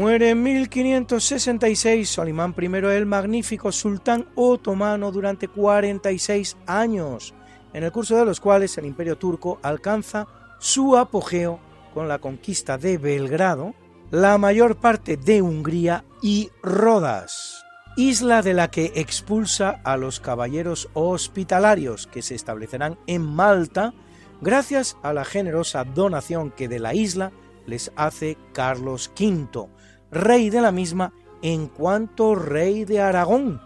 Muere 0.09 0.31
en 0.31 0.41
1566 0.41 2.09
Solimán 2.09 2.55
I 2.59 2.65
el 2.65 3.05
magnífico 3.05 3.71
sultán 3.71 4.25
otomano 4.33 5.11
durante 5.11 5.47
46 5.47 6.57
años, 6.65 7.35
en 7.73 7.83
el 7.83 7.91
curso 7.91 8.17
de 8.17 8.25
los 8.25 8.39
cuales 8.39 8.75
el 8.79 8.87
imperio 8.87 9.19
turco 9.19 9.59
alcanza 9.61 10.25
su 10.57 10.97
apogeo 10.97 11.59
con 11.93 12.07
la 12.07 12.17
conquista 12.17 12.79
de 12.79 12.97
Belgrado, 12.97 13.75
la 14.09 14.39
mayor 14.39 14.77
parte 14.77 15.15
de 15.15 15.43
Hungría 15.43 16.03
y 16.23 16.49
Rodas, 16.63 17.63
isla 17.95 18.41
de 18.41 18.55
la 18.55 18.71
que 18.71 18.91
expulsa 18.95 19.79
a 19.83 19.95
los 19.95 20.19
caballeros 20.19 20.89
hospitalarios 20.95 22.07
que 22.07 22.23
se 22.23 22.33
establecerán 22.33 22.97
en 23.05 23.21
Malta 23.21 23.93
gracias 24.41 24.97
a 25.03 25.13
la 25.13 25.23
generosa 25.23 25.83
donación 25.83 26.49
que 26.49 26.67
de 26.67 26.79
la 26.79 26.95
isla 26.95 27.31
les 27.67 27.91
hace 27.95 28.37
Carlos 28.53 29.11
V, 29.15 29.69
rey 30.11 30.49
de 30.49 30.61
la 30.61 30.71
misma 30.71 31.13
en 31.41 31.67
cuanto 31.67 32.35
rey 32.35 32.85
de 32.85 33.01
Aragón, 33.01 33.61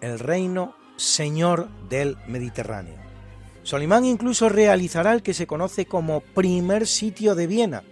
el 0.00 0.18
reino 0.18 0.74
señor 0.96 1.68
del 1.88 2.16
Mediterráneo. 2.26 2.96
Solimán 3.62 4.04
incluso 4.04 4.48
realizará 4.48 5.12
el 5.12 5.22
que 5.22 5.34
se 5.34 5.46
conoce 5.46 5.86
como 5.86 6.20
primer 6.20 6.86
sitio 6.86 7.34
de 7.34 7.46
Viena, 7.46 7.82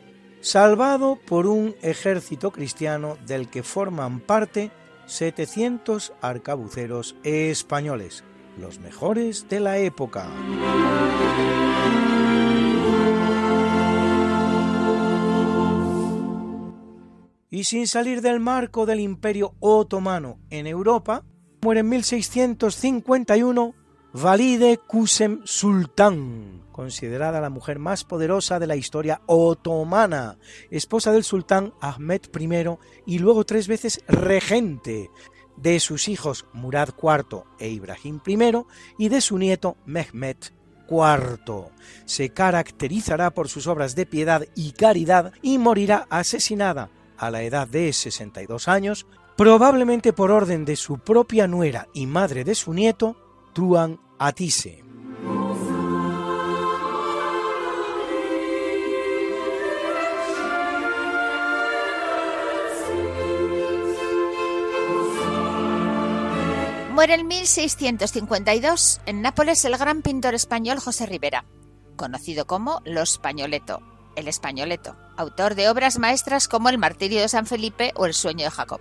salvado 0.40 1.18
por 1.26 1.46
un 1.46 1.74
ejército 1.82 2.52
cristiano 2.52 3.16
del 3.26 3.48
que 3.48 3.62
forman 3.62 4.20
parte 4.20 4.70
700 5.06 6.12
arcabuceros 6.20 7.16
españoles, 7.24 8.24
los 8.58 8.78
mejores 8.78 9.48
de 9.48 9.60
la 9.60 9.78
época. 9.78 10.28
Y 17.54 17.62
sin 17.62 17.86
salir 17.86 18.20
del 18.20 18.40
marco 18.40 18.84
del 18.84 18.98
imperio 18.98 19.54
otomano 19.60 20.40
en 20.50 20.66
Europa, 20.66 21.22
muere 21.62 21.80
en 21.80 21.88
1651 21.88 23.74
Valide 24.12 24.76
Kusem 24.78 25.40
Sultán, 25.44 26.64
considerada 26.72 27.40
la 27.40 27.50
mujer 27.50 27.78
más 27.78 28.02
poderosa 28.02 28.58
de 28.58 28.66
la 28.66 28.74
historia 28.74 29.22
otomana, 29.26 30.36
esposa 30.72 31.12
del 31.12 31.22
sultán 31.22 31.72
Ahmed 31.80 32.22
I 32.36 32.78
y 33.06 33.20
luego 33.20 33.44
tres 33.44 33.68
veces 33.68 34.00
regente 34.08 35.08
de 35.56 35.78
sus 35.78 36.08
hijos 36.08 36.46
Murad 36.54 36.88
IV 37.00 37.44
e 37.60 37.68
Ibrahim 37.68 38.20
I 38.26 38.38
y 38.98 39.08
de 39.10 39.20
su 39.20 39.38
nieto 39.38 39.76
Mehmet 39.86 40.52
IV. 40.90 41.70
Se 42.04 42.30
caracterizará 42.30 43.30
por 43.30 43.48
sus 43.48 43.68
obras 43.68 43.94
de 43.94 44.06
piedad 44.06 44.44
y 44.56 44.72
caridad 44.72 45.32
y 45.40 45.58
morirá 45.58 46.08
asesinada 46.10 46.90
a 47.18 47.30
la 47.30 47.42
edad 47.42 47.68
de 47.68 47.92
62 47.92 48.68
años, 48.68 49.06
probablemente 49.36 50.12
por 50.12 50.30
orden 50.30 50.64
de 50.64 50.76
su 50.76 50.98
propia 50.98 51.46
nuera 51.46 51.88
y 51.92 52.06
madre 52.06 52.44
de 52.44 52.54
su 52.54 52.72
nieto, 52.72 53.16
Tuan 53.52 54.00
Atise. 54.18 54.84
Muere 66.94 67.14
en 67.14 67.26
1652 67.26 69.00
en 69.04 69.20
Nápoles 69.20 69.64
el 69.64 69.76
gran 69.76 70.02
pintor 70.02 70.34
español 70.34 70.78
José 70.78 71.06
Rivera, 71.06 71.44
conocido 71.96 72.46
como 72.46 72.80
Los 72.84 73.14
Españoleto, 73.14 73.82
el 74.16 74.28
Españoleto, 74.28 74.96
autor 75.16 75.54
de 75.54 75.68
obras 75.68 75.98
maestras 75.98 76.48
como 76.48 76.68
El 76.68 76.78
martirio 76.78 77.20
de 77.20 77.28
San 77.28 77.46
Felipe 77.46 77.92
o 77.96 78.06
El 78.06 78.14
sueño 78.14 78.44
de 78.44 78.50
Jacob. 78.50 78.80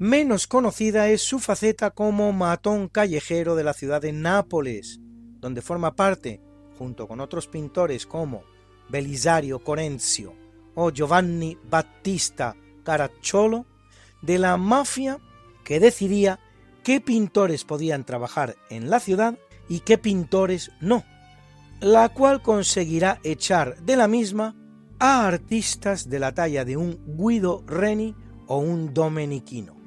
Menos 0.00 0.46
conocida 0.46 1.08
es 1.08 1.22
su 1.22 1.38
faceta 1.40 1.90
como 1.90 2.32
matón 2.32 2.88
callejero 2.88 3.56
de 3.56 3.64
la 3.64 3.74
ciudad 3.74 4.00
de 4.00 4.12
Nápoles, 4.12 5.00
donde 5.40 5.60
forma 5.60 5.96
parte 5.96 6.40
junto 6.78 7.08
con 7.08 7.20
otros 7.20 7.48
pintores 7.48 8.06
como 8.06 8.42
Belisario 8.88 9.58
Corencio 9.58 10.34
o 10.74 10.90
Giovanni 10.90 11.58
Battista 11.68 12.54
Caracciolo, 12.84 13.66
de 14.22 14.38
la 14.38 14.56
mafia 14.56 15.18
que 15.64 15.80
decidía 15.80 16.38
qué 16.82 17.00
pintores 17.00 17.64
podían 17.64 18.04
trabajar 18.04 18.56
en 18.70 18.88
la 18.88 19.00
ciudad 19.00 19.38
y 19.68 19.80
qué 19.80 19.98
pintores 19.98 20.70
no, 20.80 21.04
la 21.80 22.08
cual 22.08 22.42
conseguirá 22.42 23.20
echar 23.24 23.76
de 23.82 23.96
la 23.96 24.08
misma 24.08 24.56
a 24.98 25.26
artistas 25.26 26.08
de 26.08 26.18
la 26.18 26.32
talla 26.32 26.64
de 26.64 26.76
un 26.76 26.98
Guido 27.06 27.62
Reni 27.66 28.14
o 28.46 28.58
un 28.58 28.94
Domenichino. 28.94 29.77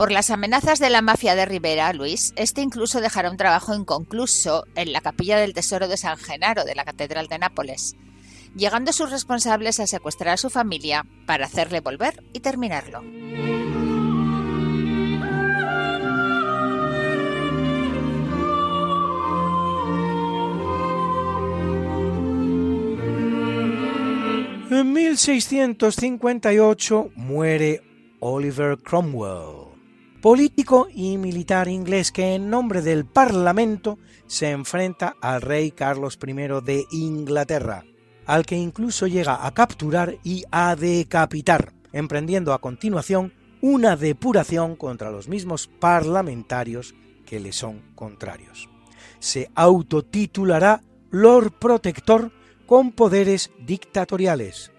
Por 0.00 0.12
las 0.12 0.30
amenazas 0.30 0.78
de 0.78 0.88
la 0.88 1.02
mafia 1.02 1.34
de 1.34 1.44
Rivera, 1.44 1.92
Luis, 1.92 2.32
este 2.36 2.62
incluso 2.62 3.02
dejará 3.02 3.30
un 3.30 3.36
trabajo 3.36 3.74
inconcluso 3.74 4.64
en 4.74 4.94
la 4.94 5.02
capilla 5.02 5.36
del 5.36 5.52
Tesoro 5.52 5.88
de 5.88 5.98
San 5.98 6.16
Genaro 6.16 6.64
de 6.64 6.74
la 6.74 6.86
Catedral 6.86 7.26
de 7.26 7.38
Nápoles, 7.38 7.96
llegando 8.56 8.94
sus 8.94 9.10
responsables 9.10 9.78
a 9.78 9.86
secuestrar 9.86 10.32
a 10.32 10.38
su 10.38 10.48
familia 10.48 11.04
para 11.26 11.44
hacerle 11.44 11.80
volver 11.80 12.24
y 12.32 12.40
terminarlo. 12.40 13.02
En 24.70 24.92
1658 24.94 27.10
muere 27.16 27.82
Oliver 28.20 28.78
Cromwell 28.78 29.69
político 30.20 30.88
y 30.92 31.16
militar 31.16 31.68
inglés 31.68 32.12
que 32.12 32.34
en 32.34 32.50
nombre 32.50 32.82
del 32.82 33.06
Parlamento 33.06 33.98
se 34.26 34.50
enfrenta 34.50 35.16
al 35.20 35.40
rey 35.40 35.70
Carlos 35.70 36.18
I 36.22 36.32
de 36.64 36.84
Inglaterra, 36.92 37.84
al 38.26 38.44
que 38.44 38.56
incluso 38.56 39.06
llega 39.06 39.46
a 39.46 39.52
capturar 39.52 40.16
y 40.22 40.44
a 40.50 40.76
decapitar, 40.76 41.72
emprendiendo 41.92 42.52
a 42.52 42.60
continuación 42.60 43.32
una 43.62 43.96
depuración 43.96 44.76
contra 44.76 45.10
los 45.10 45.28
mismos 45.28 45.68
parlamentarios 45.68 46.94
que 47.26 47.40
le 47.40 47.52
son 47.52 47.82
contrarios. 47.94 48.68
Se 49.18 49.50
autotitulará 49.54 50.82
Lord 51.10 51.52
Protector 51.58 52.32
con 52.66 52.92
poderes 52.92 53.50
dictatoriales, 53.58 54.70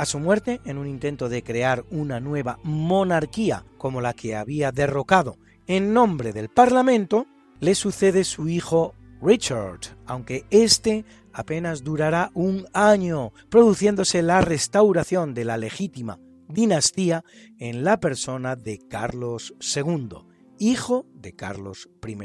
a 0.00 0.06
su 0.06 0.18
muerte, 0.18 0.60
en 0.64 0.78
un 0.78 0.86
intento 0.86 1.28
de 1.28 1.42
crear 1.42 1.84
una 1.90 2.20
nueva 2.20 2.58
monarquía 2.62 3.64
como 3.76 4.00
la 4.00 4.14
que 4.14 4.34
había 4.34 4.72
derrocado 4.72 5.36
en 5.66 5.92
nombre 5.92 6.32
del 6.32 6.48
Parlamento, 6.48 7.26
le 7.60 7.74
sucede 7.74 8.24
su 8.24 8.48
hijo 8.48 8.94
Richard, 9.22 9.80
aunque 10.06 10.44
este 10.50 11.04
apenas 11.32 11.84
durará 11.84 12.30
un 12.34 12.66
año, 12.72 13.32
produciéndose 13.50 14.22
la 14.22 14.40
restauración 14.40 15.34
de 15.34 15.44
la 15.44 15.58
legítima 15.58 16.18
dinastía 16.48 17.22
en 17.58 17.84
la 17.84 18.00
persona 18.00 18.56
de 18.56 18.78
Carlos 18.88 19.54
II, 19.76 20.08
hijo 20.58 21.06
de 21.14 21.34
Carlos 21.36 21.88
I. 22.06 22.16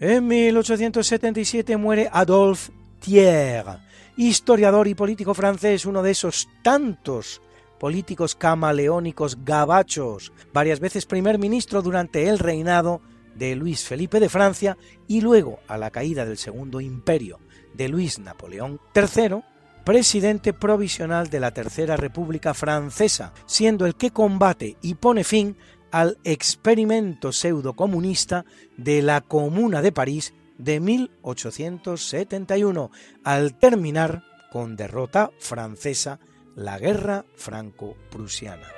En 0.00 0.26
1877 0.26 1.76
muere 1.76 2.08
Adolphe 2.12 2.72
Thiers, 3.00 3.80
historiador 4.16 4.88
y 4.88 4.94
político 4.94 5.34
francés, 5.34 5.86
uno 5.86 6.02
de 6.02 6.10
esos 6.10 6.48
tantos 6.62 7.42
políticos 7.78 8.34
camaleónicos 8.34 9.44
gabachos, 9.44 10.32
varias 10.52 10.80
veces 10.80 11.06
primer 11.06 11.38
ministro 11.38 11.82
durante 11.82 12.28
el 12.28 12.38
reinado 12.38 13.00
de 13.34 13.54
Luis 13.54 13.84
Felipe 13.84 14.18
de 14.18 14.28
Francia 14.28 14.78
y 15.06 15.20
luego 15.20 15.60
a 15.68 15.76
la 15.76 15.90
caída 15.90 16.24
del 16.24 16.38
Segundo 16.38 16.80
Imperio 16.80 17.38
de 17.74 17.88
Luis 17.88 18.18
Napoleón 18.18 18.80
III, 18.94 19.42
presidente 19.84 20.52
provisional 20.54 21.28
de 21.28 21.40
la 21.40 21.52
Tercera 21.52 21.96
República 21.96 22.54
Francesa, 22.54 23.34
siendo 23.44 23.84
el 23.84 23.94
que 23.94 24.10
combate 24.10 24.76
y 24.80 24.94
pone 24.94 25.22
fin 25.22 25.56
al 25.90 26.18
experimento 26.24 27.32
pseudo-comunista 27.32 28.44
de 28.76 29.02
la 29.02 29.20
Comuna 29.20 29.82
de 29.82 29.92
París 29.92 30.34
de 30.58 30.80
1871, 30.80 32.90
al 33.24 33.58
terminar 33.58 34.22
con 34.50 34.76
derrota 34.76 35.30
francesa 35.38 36.20
la 36.54 36.78
guerra 36.78 37.24
franco-prusiana. 37.36 38.68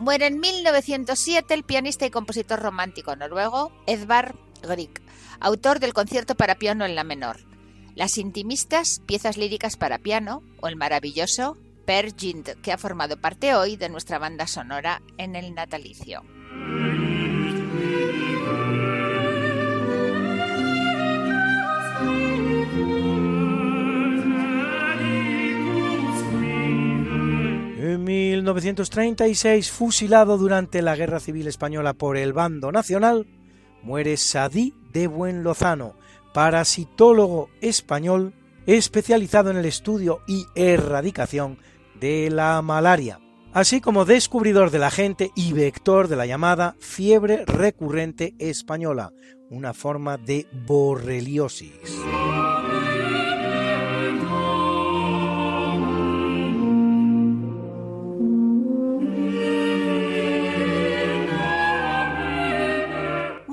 Muere 0.00 0.26
en 0.26 0.38
1907 0.38 1.52
el 1.52 1.64
pianista 1.64 2.06
y 2.06 2.10
compositor 2.10 2.60
romántico 2.60 3.16
noruego 3.16 3.72
Edvard 3.86 4.36
Grieg 4.62 5.05
autor 5.40 5.80
del 5.80 5.92
concierto 5.92 6.34
para 6.34 6.56
piano 6.56 6.84
en 6.84 6.94
la 6.94 7.04
menor, 7.04 7.38
las 7.94 8.18
intimistas 8.18 9.00
piezas 9.06 9.36
líricas 9.36 9.76
para 9.76 9.98
piano 9.98 10.42
o 10.60 10.68
el 10.68 10.76
maravilloso 10.76 11.56
Per 11.86 12.14
Gynt, 12.14 12.48
que 12.62 12.72
ha 12.72 12.78
formado 12.78 13.20
parte 13.20 13.54
hoy 13.54 13.76
de 13.76 13.88
nuestra 13.88 14.18
banda 14.18 14.46
sonora 14.46 15.02
en 15.18 15.36
el 15.36 15.54
natalicio. 15.54 16.22
En 27.78 28.04
1936, 28.04 29.70
fusilado 29.70 30.38
durante 30.38 30.82
la 30.82 30.96
Guerra 30.96 31.20
Civil 31.20 31.46
Española 31.46 31.94
por 31.94 32.16
el 32.16 32.32
bando 32.32 32.72
nacional, 32.72 33.26
muere 33.86 34.16
Sadí 34.16 34.74
de 34.92 35.06
Buen 35.06 35.44
Lozano, 35.44 35.94
parasitólogo 36.34 37.48
español 37.60 38.34
especializado 38.66 39.52
en 39.52 39.56
el 39.58 39.64
estudio 39.64 40.22
y 40.26 40.46
erradicación 40.56 41.58
de 42.00 42.28
la 42.30 42.60
malaria, 42.62 43.20
así 43.52 43.80
como 43.80 44.04
descubridor 44.04 44.72
de 44.72 44.80
la 44.80 44.90
gente 44.90 45.30
y 45.36 45.52
vector 45.52 46.08
de 46.08 46.16
la 46.16 46.26
llamada 46.26 46.74
fiebre 46.80 47.44
recurrente 47.46 48.34
española, 48.40 49.12
una 49.50 49.72
forma 49.72 50.18
de 50.18 50.48
borreliosis. 50.66 51.70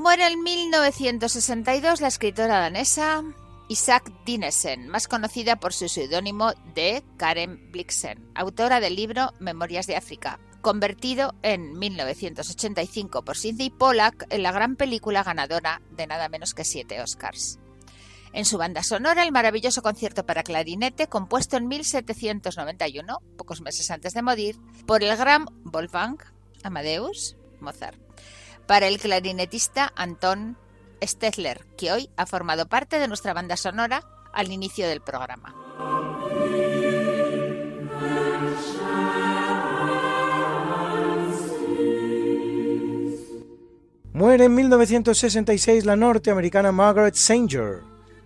Muere 0.04 0.28
en 0.28 0.44
1962 0.44 2.02
la 2.02 2.10
escritora 2.10 2.60
danesa 2.60 3.24
Isaac 3.70 4.12
Dinesen, 4.26 4.90
más 4.90 5.08
conocida 5.08 5.56
por 5.56 5.72
su 5.72 5.88
seudónimo 5.88 6.52
de 6.76 7.06
Karen 7.16 7.72
Blixen, 7.72 8.30
autora 8.36 8.82
del 8.82 8.98
libro 8.98 9.32
Memorias 9.40 9.88
de 9.88 9.96
África, 9.96 10.42
convertido 10.60 11.36
en 11.42 11.80
1985 11.80 13.24
por 13.24 13.38
Sidney 13.38 13.70
Pollack 13.70 14.26
en 14.30 14.44
la 14.44 14.52
gran 14.52 14.76
película 14.76 15.24
ganadora 15.24 15.82
de 15.92 16.06
nada 16.06 16.28
menos 16.28 16.54
que 16.54 16.66
siete 16.66 17.02
Oscars. 17.02 17.60
En 18.34 18.44
su 18.44 18.58
banda 18.58 18.84
sonora, 18.84 19.24
el 19.24 19.32
maravilloso 19.32 19.82
concierto 19.82 20.26
para 20.26 20.44
clarinete, 20.44 21.08
compuesto 21.08 21.56
en 21.56 21.70
1791, 21.70 23.22
pocos 23.38 23.62
meses 23.62 23.90
antes 23.90 24.14
de 24.14 24.22
morir, 24.22 24.58
por 24.86 25.02
el 25.02 25.16
gran 25.16 25.46
Wolfgang 25.64 26.18
Amadeus 26.62 27.38
Mozart 27.62 28.03
para 28.68 28.88
el 28.88 29.00
clarinetista 29.00 29.92
Anton 29.96 30.58
Stedler, 31.02 31.66
que 31.78 31.92
hoy 31.92 32.10
ha 32.16 32.26
formado 32.26 32.68
parte 32.68 33.00
de 33.00 33.08
nuestra 33.08 33.34
banda 33.34 33.58
sonora 33.58 34.04
al 34.34 34.52
inicio 34.52 34.88
del 34.88 35.02
programa. 35.02 35.56
Muere 44.14 44.46
en 44.46 44.56
1966 44.56 45.86
la 45.86 45.96
norteamericana 45.96 46.72
Margaret 46.72 47.16
Sanger, 47.16 47.82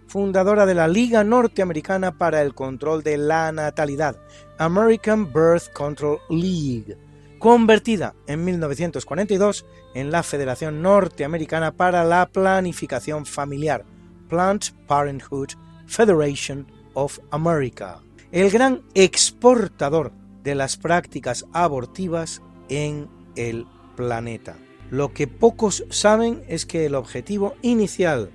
fundadora 0.08 0.66
de 0.66 0.76
la 0.76 0.88
Liga 0.88 1.24
Norteamericana 1.24 2.18
para 2.18 2.42
el 2.42 2.54
Control 2.54 3.04
de 3.04 3.18
la 3.18 3.52
Natalidad, 3.52 4.18
American 4.58 5.32
Birth 5.32 5.72
Control 5.74 6.20
League 6.30 6.98
convertida 7.40 8.16
en 8.28 8.44
1942 8.44 9.66
en 9.98 10.12
la 10.12 10.22
Federación 10.22 10.84
Norteamericana 10.84 11.72
para 11.72 12.04
la 12.04 12.28
Planificación 12.28 13.26
Familiar, 13.26 13.84
Planned 14.30 14.62
Parenthood 14.86 15.54
Federation 15.88 16.68
of 16.94 17.18
America, 17.32 18.00
el 18.32 18.52
gran 18.52 18.84
exportador 18.94 20.12
de 20.44 20.54
las 20.54 20.78
prácticas 20.78 21.46
abortivas 21.52 22.44
en 22.70 23.10
el 23.36 23.66
planeta. 23.96 24.56
Lo 24.92 25.14
que 25.14 25.26
pocos 25.26 25.84
saben 25.90 26.44
es 26.48 26.68
que 26.68 26.86
el 26.86 26.94
objetivo 26.94 27.56
inicial 27.64 28.30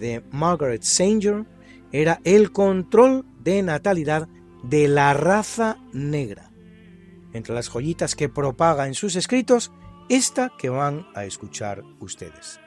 de 0.00 0.24
Margaret 0.32 0.82
Sanger 0.82 1.44
era 1.92 2.20
el 2.24 2.50
control 2.50 3.24
de 3.38 3.62
natalidad 3.62 4.26
de 4.64 4.88
la 4.88 5.14
raza 5.14 5.78
negra. 5.92 6.50
Entre 7.32 7.54
las 7.54 7.68
joyitas 7.68 8.16
que 8.16 8.28
propaga 8.28 8.88
en 8.88 8.94
sus 8.94 9.14
escritos, 9.14 9.70
esta 10.08 10.50
que 10.58 10.68
van 10.68 11.06
a 11.14 11.24
escuchar 11.24 11.82
ustedes. 12.00 12.60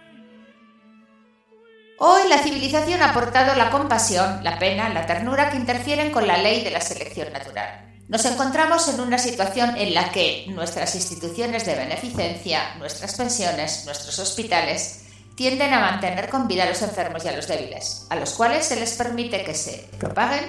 Hoy 1.99 2.29
la 2.29 2.37
civilización 2.37 3.01
ha 3.01 3.09
aportado 3.09 3.55
la 3.55 3.71
compasión, 3.71 4.43
la 4.43 4.59
pena, 4.59 4.89
la 4.89 5.07
ternura 5.07 5.49
que 5.49 5.57
interfieren 5.57 6.11
con 6.11 6.27
la 6.27 6.37
ley 6.37 6.63
de 6.63 6.69
la 6.71 6.81
selección 6.81 7.33
natural. 7.33 7.95
Nos 8.07 8.23
encontramos 8.25 8.87
en 8.87 9.01
una 9.01 9.17
situación 9.17 9.75
en 9.77 9.93
la 9.93 10.11
que 10.11 10.45
nuestras 10.49 10.95
instituciones 10.95 11.65
de 11.65 11.75
beneficencia, 11.75 12.75
nuestras 12.77 13.15
pensiones, 13.15 13.83
nuestros 13.85 14.17
hospitales, 14.19 15.05
tienden 15.35 15.73
a 15.73 15.79
mantener 15.79 16.29
con 16.29 16.47
vida 16.47 16.63
a 16.63 16.69
los 16.69 16.81
enfermos 16.81 17.25
y 17.25 17.27
a 17.27 17.35
los 17.35 17.47
débiles, 17.47 18.07
a 18.09 18.15
los 18.15 18.33
cuales 18.33 18.65
se 18.65 18.79
les 18.79 18.93
permite 18.93 19.43
que 19.43 19.53
se 19.53 19.89
propaguen 19.99 20.45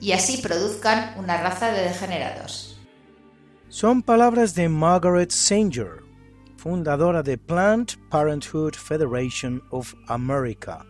y 0.00 0.12
así 0.12 0.38
produzcan 0.38 1.14
una 1.18 1.36
raza 1.36 1.72
de 1.72 1.82
degenerados. 1.82 2.78
Son 3.68 4.02
palabras 4.02 4.54
de 4.54 4.68
Margaret 4.68 5.30
Sanger, 5.30 6.02
fundadora 6.60 7.22
de 7.22 7.38
Planned 7.38 7.96
Parenthood 8.10 8.74
Federation 8.74 9.62
of 9.70 9.94
America, 10.08 10.84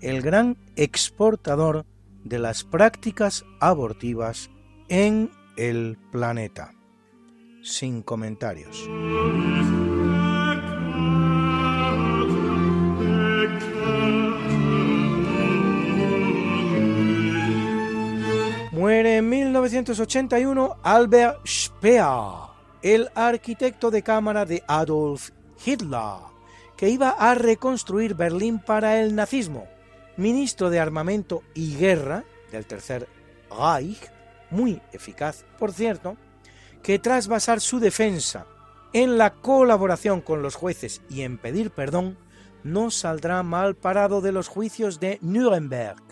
el 0.00 0.22
gran 0.22 0.56
exportador 0.76 1.84
de 2.24 2.38
las 2.38 2.64
prácticas 2.64 3.44
abortivas 3.60 4.50
en 4.88 5.30
el 5.58 5.98
planeta. 6.10 6.72
Sin 7.62 8.00
comentarios. 8.00 8.88
Muere 18.72 19.18
en 19.18 19.28
1981 19.28 20.76
Albert 20.82 21.46
Speer, 21.46 22.49
el 22.82 23.10
arquitecto 23.14 23.90
de 23.90 24.02
cámara 24.02 24.44
de 24.44 24.62
Adolf 24.66 25.30
Hitler, 25.64 26.18
que 26.76 26.88
iba 26.88 27.10
a 27.10 27.34
reconstruir 27.34 28.14
Berlín 28.14 28.58
para 28.58 29.00
el 29.00 29.14
nazismo, 29.14 29.68
ministro 30.16 30.70
de 30.70 30.80
Armamento 30.80 31.42
y 31.54 31.76
Guerra 31.76 32.24
del 32.50 32.66
Tercer 32.66 33.08
Reich, 33.50 34.10
muy 34.50 34.80
eficaz, 34.92 35.44
por 35.58 35.72
cierto, 35.72 36.16
que 36.82 36.98
tras 36.98 37.28
basar 37.28 37.60
su 37.60 37.78
defensa 37.78 38.46
en 38.92 39.18
la 39.18 39.34
colaboración 39.34 40.20
con 40.20 40.42
los 40.42 40.54
jueces 40.54 41.02
y 41.08 41.22
en 41.22 41.38
pedir 41.38 41.70
perdón, 41.70 42.18
no 42.64 42.90
saldrá 42.90 43.42
mal 43.42 43.74
parado 43.76 44.20
de 44.20 44.32
los 44.32 44.48
juicios 44.48 45.00
de 45.00 45.18
Nuremberg, 45.22 46.02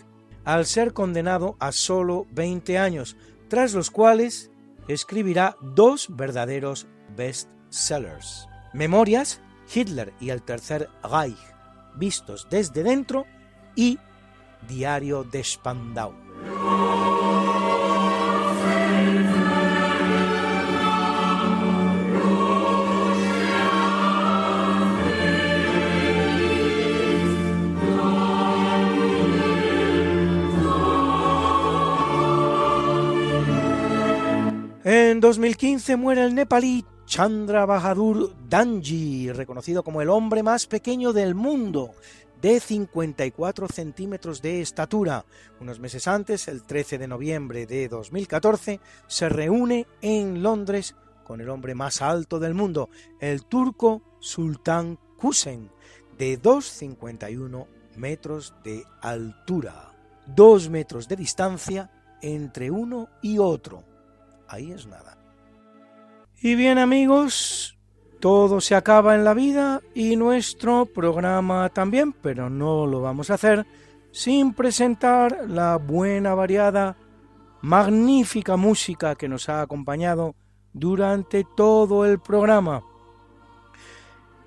al 0.45 0.65
ser 0.65 0.93
condenado 0.93 1.55
a 1.59 1.71
solo 1.71 2.25
20 2.31 2.77
años, 2.77 3.17
tras 3.49 3.73
los 3.73 3.91
cuales 3.91 4.51
escribirá 4.89 5.55
dos 5.61 6.07
verdaderos 6.09 6.87
bestsellers. 7.15 8.47
Memorias, 8.73 9.41
Hitler 9.73 10.13
y 10.19 10.31
el 10.31 10.41
Tercer 10.41 10.89
Reich, 11.03 11.37
vistos 11.95 12.47
desde 12.49 12.83
dentro, 12.83 13.25
y 13.75 13.99
Diario 14.67 15.23
de 15.23 15.43
Spandau. 15.43 16.13
En 34.91 35.19
2015 35.19 35.97
muere 35.97 36.25
el 36.25 36.33
nepalí 36.33 36.83
Chandra 37.05 37.67
Bahadur 37.67 38.33
Danji, 38.49 39.31
reconocido 39.31 39.83
como 39.83 40.01
el 40.01 40.09
hombre 40.09 40.41
más 40.41 40.65
pequeño 40.65 41.13
del 41.13 41.35
mundo, 41.35 41.91
de 42.41 42.59
54 42.59 43.67
centímetros 43.67 44.41
de 44.41 44.61
estatura. 44.61 45.27
Unos 45.59 45.79
meses 45.79 46.07
antes, 46.07 46.47
el 46.47 46.63
13 46.63 46.97
de 46.97 47.07
noviembre 47.07 47.67
de 47.67 47.87
2014, 47.87 48.79
se 49.05 49.29
reúne 49.29 49.85
en 50.01 50.41
Londres 50.41 50.95
con 51.23 51.39
el 51.39 51.51
hombre 51.51 51.75
más 51.75 52.01
alto 52.01 52.39
del 52.39 52.55
mundo, 52.55 52.89
el 53.19 53.45
turco 53.45 54.01
Sultan 54.19 54.97
Kusen, 55.19 55.69
de 56.17 56.41
2,51 56.41 57.67
metros 57.95 58.55
de 58.63 58.83
altura, 59.01 59.93
dos 60.25 60.67
metros 60.67 61.07
de 61.07 61.15
distancia 61.15 61.91
entre 62.23 62.71
uno 62.71 63.07
y 63.21 63.37
otro 63.37 63.88
ahí 64.49 64.71
es 64.71 64.85
nada. 64.87 65.17
Y 66.41 66.55
bien 66.55 66.77
amigos, 66.77 67.77
todo 68.19 68.59
se 68.61 68.75
acaba 68.75 69.15
en 69.15 69.23
la 69.23 69.33
vida 69.33 69.81
y 69.93 70.15
nuestro 70.15 70.85
programa 70.85 71.69
también, 71.69 72.13
pero 72.13 72.49
no 72.49 72.85
lo 72.85 73.01
vamos 73.01 73.29
a 73.29 73.35
hacer 73.35 73.65
sin 74.11 74.53
presentar 74.53 75.45
la 75.47 75.77
buena, 75.77 76.33
variada, 76.33 76.97
magnífica 77.61 78.57
música 78.57 79.15
que 79.15 79.29
nos 79.29 79.49
ha 79.49 79.61
acompañado 79.61 80.35
durante 80.73 81.45
todo 81.55 82.05
el 82.05 82.19
programa. 82.19 82.83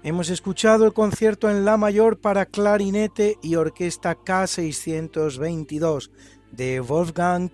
Hemos 0.03 0.31
escuchado 0.31 0.85
el 0.85 0.93
concierto 0.93 1.49
en 1.49 1.65
La 1.65 1.77
Mayor 1.77 2.19
para 2.19 2.47
clarinete 2.47 3.39
y 3.41 3.55
orquesta 3.55 4.17
K622 4.17 6.11
de 6.51 6.81
Wolfgang 6.81 7.51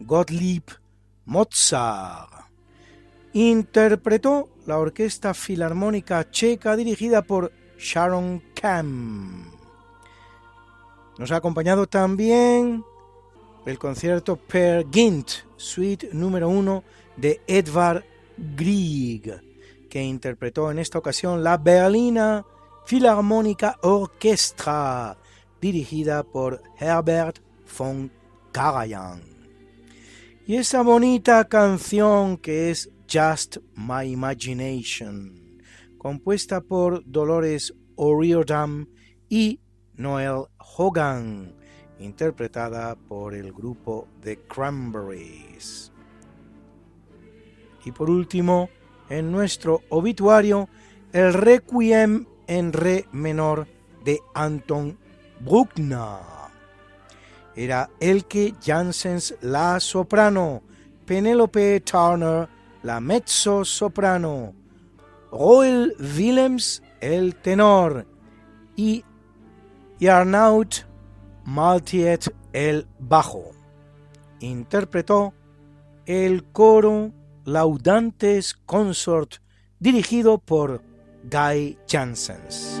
Gottlieb 0.00 0.83
Mozart. 1.26 2.30
Interpretó 3.32 4.48
la 4.66 4.78
Orquesta 4.78 5.34
Filarmónica 5.34 6.30
Checa 6.30 6.76
dirigida 6.76 7.22
por 7.22 7.52
Sharon 7.78 8.42
Kam. 8.54 9.50
Nos 11.18 11.30
ha 11.30 11.36
acompañado 11.36 11.86
también 11.86 12.84
el 13.66 13.78
concierto 13.78 14.36
Per 14.36 14.86
Gint, 14.92 15.30
suite 15.56 16.10
número 16.12 16.48
uno 16.48 16.84
de 17.16 17.40
Edvard 17.46 18.04
Grieg, 18.36 19.40
que 19.88 20.02
interpretó 20.02 20.70
en 20.70 20.78
esta 20.78 20.98
ocasión 20.98 21.42
la 21.44 21.56
Berlina 21.56 22.44
Filarmónica 22.84 23.78
Orchestra, 23.82 25.16
dirigida 25.60 26.22
por 26.22 26.62
Herbert 26.78 27.38
von 27.78 28.10
Karajan. 28.52 29.33
Y 30.46 30.56
esa 30.56 30.82
bonita 30.82 31.42
canción 31.44 32.36
que 32.36 32.70
es 32.70 32.90
Just 33.10 33.56
My 33.76 34.04
Imagination, 34.04 35.58
compuesta 35.96 36.60
por 36.60 37.02
Dolores 37.06 37.72
O'Riordan 37.96 38.86
y 39.30 39.60
Noel 39.94 40.44
Hogan, 40.58 41.54
interpretada 41.98 42.94
por 42.94 43.34
el 43.34 43.54
grupo 43.54 44.06
The 44.20 44.40
Cranberries. 44.40 45.90
Y 47.86 47.92
por 47.92 48.10
último, 48.10 48.68
en 49.08 49.32
nuestro 49.32 49.80
obituario, 49.88 50.68
el 51.14 51.32
Requiem 51.32 52.26
en 52.46 52.74
Re 52.74 53.06
menor 53.12 53.66
de 54.04 54.20
Anton 54.34 54.98
Bruckner 55.40 56.43
era 57.56 57.88
Elke 58.00 58.54
Janssens 58.60 59.34
la 59.40 59.78
soprano, 59.80 60.62
Penelope 61.04 61.80
Turner 61.80 62.48
la 62.82 63.00
mezzo 63.00 63.64
soprano, 63.64 64.54
Roel 65.30 65.94
Willems 65.98 66.82
el 67.00 67.34
tenor 67.36 68.06
y 68.76 69.04
Jarnaut 70.00 70.86
Maltiet 71.44 72.34
el 72.52 72.86
bajo. 72.98 73.50
Interpretó 74.40 75.34
el 76.06 76.44
coro 76.44 77.12
Laudantes 77.44 78.54
Consort 78.54 79.36
dirigido 79.78 80.38
por 80.38 80.82
Guy 81.24 81.78
Janssens. 81.86 82.80